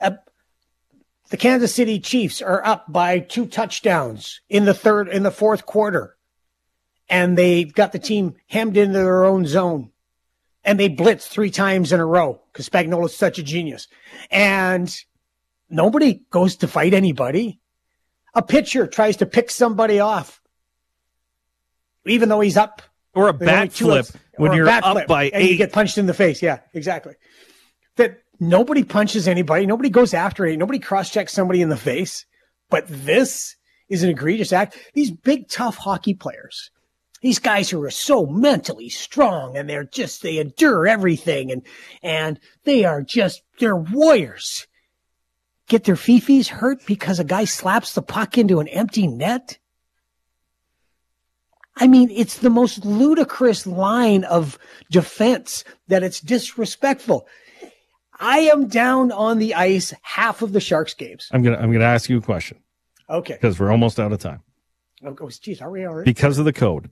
Uh, 0.00 0.10
the 1.30 1.36
Kansas 1.36 1.74
City 1.74 1.98
Chiefs 2.00 2.42
are 2.42 2.62
up 2.66 2.92
by 2.92 3.20
two 3.20 3.46
touchdowns 3.46 4.40
in 4.50 4.64
the 4.64 4.74
third, 4.74 5.08
in 5.08 5.22
the 5.22 5.30
fourth 5.30 5.64
quarter. 5.64 6.16
And 7.08 7.38
they've 7.38 7.72
got 7.72 7.92
the 7.92 7.98
team 7.98 8.34
hemmed 8.48 8.76
into 8.76 8.98
their 8.98 9.24
own 9.24 9.46
zone. 9.46 9.92
And 10.64 10.78
they 10.78 10.88
blitz 10.88 11.26
three 11.26 11.50
times 11.50 11.92
in 11.92 12.00
a 12.00 12.06
row 12.06 12.40
because 12.52 12.68
Spagnuolo's 12.68 13.16
such 13.16 13.38
a 13.38 13.42
genius. 13.42 13.88
And 14.30 14.94
nobody 15.72 16.22
goes 16.30 16.56
to 16.56 16.68
fight 16.68 16.94
anybody. 16.94 17.60
A 18.34 18.42
pitcher 18.42 18.86
tries 18.86 19.16
to 19.18 19.26
pick 19.26 19.50
somebody 19.50 20.00
off, 20.00 20.40
even 22.06 22.28
though 22.28 22.40
he's 22.40 22.56
up. 22.56 22.82
Or 23.14 23.28
a 23.28 23.32
There's 23.34 23.50
bat 23.50 23.72
flip 23.72 24.06
when 24.36 24.54
you're 24.54 24.68
up 24.68 24.84
flip, 24.84 25.06
by 25.06 25.24
and 25.28 25.46
you 25.46 25.56
get 25.56 25.72
punched 25.72 25.98
in 25.98 26.06
the 26.06 26.14
face. 26.14 26.40
Yeah, 26.40 26.60
exactly. 26.72 27.14
That 27.96 28.22
nobody 28.40 28.84
punches 28.84 29.28
anybody, 29.28 29.66
nobody 29.66 29.90
goes 29.90 30.14
after 30.14 30.46
it, 30.46 30.56
nobody 30.56 30.78
cross 30.78 31.10
checks 31.10 31.34
somebody 31.34 31.60
in 31.60 31.68
the 31.68 31.76
face. 31.76 32.24
But 32.70 32.86
this 32.88 33.56
is 33.90 34.02
an 34.02 34.08
egregious 34.08 34.50
act. 34.50 34.78
These 34.94 35.10
big, 35.10 35.48
tough 35.50 35.76
hockey 35.76 36.14
players, 36.14 36.70
these 37.20 37.38
guys 37.38 37.68
who 37.68 37.82
are 37.82 37.90
so 37.90 38.24
mentally 38.24 38.88
strong 38.88 39.58
and 39.58 39.68
they're 39.68 39.84
just 39.84 40.22
they 40.22 40.38
endure 40.38 40.88
everything 40.88 41.52
and 41.52 41.62
and 42.02 42.40
they 42.64 42.86
are 42.86 43.02
just 43.02 43.42
they're 43.58 43.76
warriors. 43.76 44.66
Get 45.68 45.84
their 45.84 45.94
fifis 45.94 46.48
hurt 46.48 46.84
because 46.86 47.18
a 47.18 47.24
guy 47.24 47.44
slaps 47.44 47.94
the 47.94 48.02
puck 48.02 48.36
into 48.36 48.60
an 48.60 48.68
empty 48.68 49.06
net. 49.06 49.58
I 51.76 51.86
mean, 51.86 52.10
it's 52.10 52.38
the 52.38 52.50
most 52.50 52.84
ludicrous 52.84 53.66
line 53.66 54.24
of 54.24 54.58
defense 54.90 55.64
that 55.88 56.02
it's 56.02 56.20
disrespectful. 56.20 57.26
I 58.20 58.40
am 58.40 58.68
down 58.68 59.10
on 59.10 59.38
the 59.38 59.54
ice 59.54 59.94
half 60.02 60.42
of 60.42 60.52
the 60.52 60.60
Sharks 60.60 60.94
games. 60.94 61.28
I'm 61.32 61.42
gonna 61.42 61.56
I'm 61.56 61.72
gonna 61.72 61.84
ask 61.84 62.10
you 62.10 62.18
a 62.18 62.22
question 62.22 62.58
Okay. 63.08 63.34
because 63.34 63.58
we're 63.58 63.70
almost 63.72 63.98
out 63.98 64.12
of 64.12 64.20
time. 64.20 64.42
Oh, 65.04 65.28
geez, 65.30 65.60
are 65.60 65.70
we 65.70 65.84
already? 65.86 66.08
Because 66.10 66.38
of 66.38 66.44
the 66.44 66.52
code, 66.52 66.90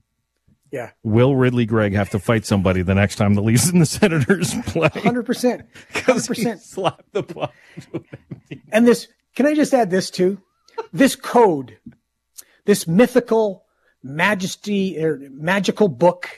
Yeah. 0.70 0.90
will 1.02 1.34
Ridly 1.34 1.66
Greig 1.66 1.94
have 1.94 2.10
to 2.10 2.18
fight 2.18 2.46
somebody 2.46 2.82
the 2.82 2.94
next 2.94 3.16
time 3.16 3.34
the 3.34 3.42
Leafs 3.42 3.68
and 3.70 3.80
the 3.80 3.86
Senators 3.86 4.54
play? 4.66 4.88
100%. 4.88 5.64
100%. 5.92 6.58
Slap 6.60 7.02
the 7.12 7.22
puck. 7.22 7.52
And 8.70 8.86
this, 8.86 9.08
can 9.34 9.46
I 9.46 9.54
just 9.54 9.74
add 9.74 9.90
this 9.90 10.10
too? 10.10 10.40
This 10.92 11.16
code, 11.16 11.76
this 12.66 12.86
mythical 12.86 13.64
majesty 14.02 15.02
or 15.02 15.18
magical 15.30 15.88
book 15.88 16.28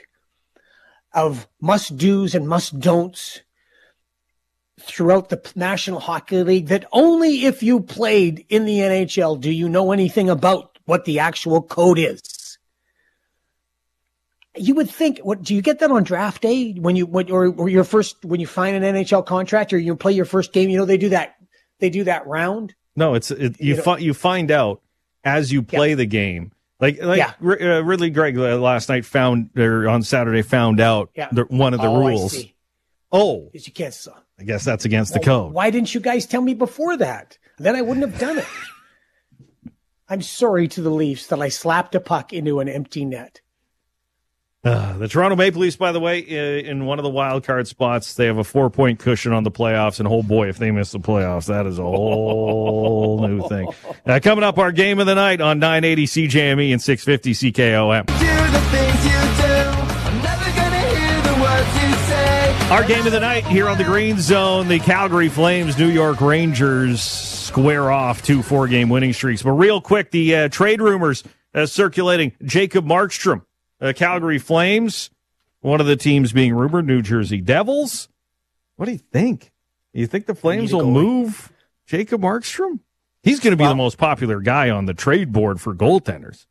of 1.14 1.47
must 1.61 1.97
do's 1.97 2.35
and 2.35 2.49
must 2.49 2.81
don'ts 2.81 3.42
throughout 4.81 5.29
the 5.29 5.53
National 5.55 6.01
Hockey 6.01 6.42
League 6.42 6.68
that 6.68 6.87
only 6.92 7.45
if 7.45 7.62
you 7.62 7.81
played 7.81 8.45
in 8.49 8.64
the 8.64 8.79
NHL 8.79 9.40
do 9.40 9.51
you 9.51 9.68
know 9.68 9.92
anything 9.92 10.29
about 10.29 10.79
what 10.85 11.05
the 11.05 11.18
actual 11.18 11.62
code 11.62 11.99
is. 11.99 12.21
You 14.56 14.74
would 14.74 14.90
think, 14.90 15.18
what 15.20 15.42
do 15.42 15.54
you 15.54 15.62
get 15.62 15.78
that 15.78 15.90
on 15.90 16.02
draft 16.04 16.42
day 16.42 16.72
when 16.74 16.94
you, 16.94 17.06
when, 17.06 17.30
or, 17.30 17.46
or 17.46 17.68
your 17.70 17.84
first, 17.84 18.22
when 18.24 18.38
you 18.40 18.46
find 18.46 18.76
an 18.76 18.94
NHL 18.94 19.24
contract 19.24 19.72
or 19.72 19.78
you 19.78 19.96
play 19.96 20.12
your 20.12 20.26
first 20.26 20.52
game, 20.52 20.68
you 20.68 20.76
know, 20.76 20.84
they 20.84 20.98
do 20.98 21.08
that, 21.08 21.36
they 21.80 21.88
do 21.88 22.04
that 22.04 22.26
round. 22.26 22.74
No, 22.94 23.14
it's 23.14 23.30
it, 23.30 23.58
you. 23.60 23.74
You 23.76 23.82
fi- 23.82 23.98
you 23.98 24.12
find 24.12 24.50
out 24.50 24.82
as 25.24 25.50
you 25.50 25.62
play 25.62 25.94
the 25.94 26.04
game. 26.04 26.52
Like 26.80 27.00
like 27.02 27.16
Yeah. 27.18 27.32
Ri- 27.40 27.60
uh, 27.78 27.80
Ridly 27.80 28.10
Greig 28.10 28.36
uh, 28.36 28.58
last 28.58 28.88
night 28.90 29.06
found 29.06 29.50
or 29.56 29.88
on 29.88 30.02
Saturday 30.02 30.42
found 30.42 30.80
out 30.80 31.08
Yeah. 31.14 31.28
the, 31.32 31.44
one 31.44 31.72
of 31.72 31.80
the 31.80 31.86
Oh, 31.88 32.00
rules. 32.00 32.36
Oh, 33.10 33.48
Is 33.54 33.66
you 33.66 33.72
can't, 33.72 33.96
I 34.38 34.44
guess 34.44 34.64
that's 34.64 34.84
against 34.84 35.14
the 35.14 35.20
code. 35.20 35.52
Why 35.54 35.70
didn't 35.70 35.94
you 35.94 36.00
guys 36.00 36.26
tell 36.26 36.42
me 36.42 36.52
before 36.54 36.96
that? 36.98 37.38
Then 37.58 37.76
I 37.76 37.80
wouldn't 37.82 38.06
have 38.10 38.18
done 38.20 38.38
it. 38.38 38.46
I'm 40.08 40.22
sorry 40.22 40.68
to 40.68 40.82
the 40.82 40.90
Leafs 40.90 41.28
that 41.28 41.40
I 41.40 41.48
slapped 41.48 41.94
a 41.94 42.00
puck 42.00 42.32
into 42.32 42.60
an 42.60 42.68
empty 42.68 43.04
net. 43.04 43.40
Uh, 44.64 44.96
the 44.96 45.09
Toronto 45.09 45.35
Maple 45.35 45.61
Leafs, 45.61 45.75
by 45.75 45.90
the 45.90 45.98
way, 45.98 46.20
in 46.20 46.87
one 46.87 47.01
of 47.01 47.03
the 47.03 47.11
wild 47.11 47.42
card 47.42 47.66
spots, 47.66 48.14
they 48.14 48.27
have 48.27 48.38
a 48.38 48.44
four 48.44 48.70
point 48.70 49.01
cushion 49.01 49.33
on 49.33 49.42
the 49.42 49.51
playoffs. 49.51 49.98
And 49.98 50.07
oh 50.07 50.22
boy, 50.22 50.48
if 50.48 50.59
they 50.59 50.70
miss 50.70 50.92
the 50.92 51.01
playoffs, 51.01 51.46
that 51.46 51.66
is 51.66 51.81
a 51.81 51.83
whole 51.83 53.27
new 53.27 53.48
thing. 53.48 53.68
Uh, 54.05 54.18
coming 54.20 54.42
up, 54.42 54.59
our 54.59 54.72
game 54.72 54.98
of 54.98 55.07
the 55.07 55.14
night 55.14 55.40
on 55.40 55.61
980 55.61 56.07
CJME 56.07 56.72
and 56.72 56.83
650 56.83 57.53
CKOM. 57.53 58.11
Our 62.72 62.85
game 62.85 63.07
of 63.07 63.12
the 63.12 63.20
night 63.20 63.44
here 63.46 63.68
on 63.68 63.79
the 63.79 63.85
Green 63.85 64.18
Zone, 64.18 64.66
the 64.66 64.81
Calgary 64.81 65.29
Flames, 65.29 65.79
New 65.79 65.88
York 65.88 66.20
Rangers 66.20 67.01
square 67.03 67.92
off 67.92 68.22
two 68.22 68.42
four 68.42 68.66
game 68.66 68.88
winning 68.88 69.12
streaks. 69.12 69.42
But 69.42 69.53
real 69.53 69.81
quick, 69.81 70.11
the 70.11 70.35
uh, 70.35 70.48
trade 70.48 70.81
rumors 70.81 71.22
uh, 71.55 71.66
circulating 71.66 72.33
Jacob 72.42 72.85
Markstrom, 72.85 73.42
uh, 73.83 73.92
Calgary 73.95 74.38
Flames, 74.38 75.11
one 75.61 75.81
of 75.81 75.87
the 75.87 75.97
teams 75.97 76.33
being 76.33 76.55
rumored, 76.55 76.87
New 76.87 77.03
Jersey 77.03 77.40
Devils. 77.40 78.09
What 78.77 78.87
do 78.87 78.92
you 78.92 78.99
think? 78.99 79.51
You 79.92 80.07
think 80.07 80.27
the 80.27 80.35
Flames 80.35 80.73
will 80.73 80.90
move 80.90 81.53
Jacob 81.87 82.23
Markstrom? 82.23 82.81
He's 83.23 83.40
going 83.40 83.53
to 83.53 83.57
be 83.57 83.62
Well- 83.62 83.73
the 83.73 83.77
most 83.77 83.99
popular 83.99 84.40
guy 84.40 84.71
on 84.71 84.87
the 84.87 84.95
trade 84.95 85.33
board 85.33 85.61
for 85.61 85.75
goaltenders. 85.75 86.47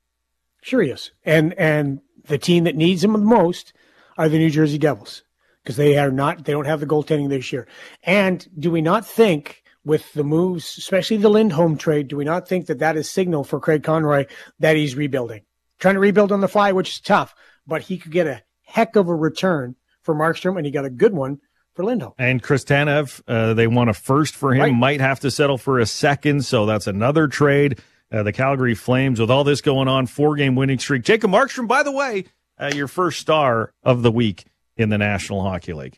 Sure 0.62 0.82
he 0.84 0.92
is. 0.92 1.12
And 1.26 1.54
and 1.56 2.02
the 2.28 2.38
team 2.38 2.66
that 2.66 2.76
needs 2.76 3.04
him 3.04 3.14
the 3.14 3.18
most 3.20 3.74
are 4.18 4.30
the 4.30 4.38
New 4.38 4.52
Jersey 4.52 4.78
Devils 4.78 5.24
because 5.64 5.76
they 5.76 5.98
are 5.98 6.12
not 6.12 6.46
they 6.46 6.52
don't 6.52 6.66
have 6.66 6.80
the 6.82 6.86
goaltending 6.86 7.30
this 7.30 7.52
year. 7.52 7.68
And 8.04 8.48
do 8.60 8.70
we 8.70 8.82
not 8.82 9.06
think 9.08 9.64
with 9.84 10.14
the 10.14 10.24
moves, 10.24 10.78
especially 10.78 11.18
the 11.18 11.30
Lindholm 11.30 11.78
trade, 11.78 12.08
do 12.10 12.16
we 12.16 12.26
not 12.26 12.48
think 12.48 12.68
that 12.68 12.78
that 12.78 12.96
is 12.96 13.10
signal 13.10 13.44
for 13.44 13.60
Craig 13.60 13.82
Conroy 13.84 14.28
that 14.60 14.76
he's 14.76 14.96
rebuilding, 14.96 15.42
trying 15.82 15.96
to 15.96 16.00
rebuild 16.00 16.32
on 16.32 16.40
the 16.40 16.48
fly, 16.48 16.72
which 16.72 16.92
is 16.92 17.00
tough, 17.02 17.36
but 17.68 17.82
he 17.82 17.98
could 17.98 18.14
get 18.14 18.28
a 18.28 18.42
heck 18.64 18.96
of 18.96 19.10
a 19.10 19.14
return 19.16 19.76
for 20.02 20.16
Markstrom, 20.16 20.56
and 20.56 20.66
he 20.66 20.72
got 20.72 20.86
a 20.86 20.90
good 20.90 21.14
one 21.14 21.40
for 21.74 21.84
Lindholm. 21.84 22.14
And 22.18 22.42
Chris 22.42 22.64
Tanev, 22.64 23.22
uh, 23.28 23.54
they 23.54 23.68
want 23.68 23.90
a 23.90 23.94
first 23.94 24.36
for 24.36 24.54
him, 24.54 24.62
Right. 24.62 24.74
might 24.74 25.02
have 25.02 25.20
to 25.22 25.30
settle 25.32 25.58
for 25.58 25.80
a 25.80 25.86
second, 25.86 26.46
so 26.46 26.66
that's 26.66 26.88
another 26.88 27.28
trade. 27.28 27.80
Uh, 28.12 28.24
the 28.24 28.32
Calgary 28.34 28.76
Flames, 28.76 29.20
with 29.20 29.30
all 29.32 29.44
this 29.44 29.62
going 29.62 29.88
on, 29.88 30.06
four 30.06 30.36
game 30.36 30.56
winning 30.56 30.80
streak. 30.80 31.04
Jacob 31.04 31.32
Markstrom, 31.32 31.68
by 31.68 31.82
the 31.84 31.92
way, 31.92 32.26
uh, 32.60 32.72
your 32.74 32.88
first 32.88 33.20
star 33.20 33.74
of 33.84 34.02
the 34.04 34.12
week 34.12 34.46
in 34.78 34.90
the 34.90 34.98
National 34.98 35.42
Hockey 35.42 35.74
League. 35.74 35.98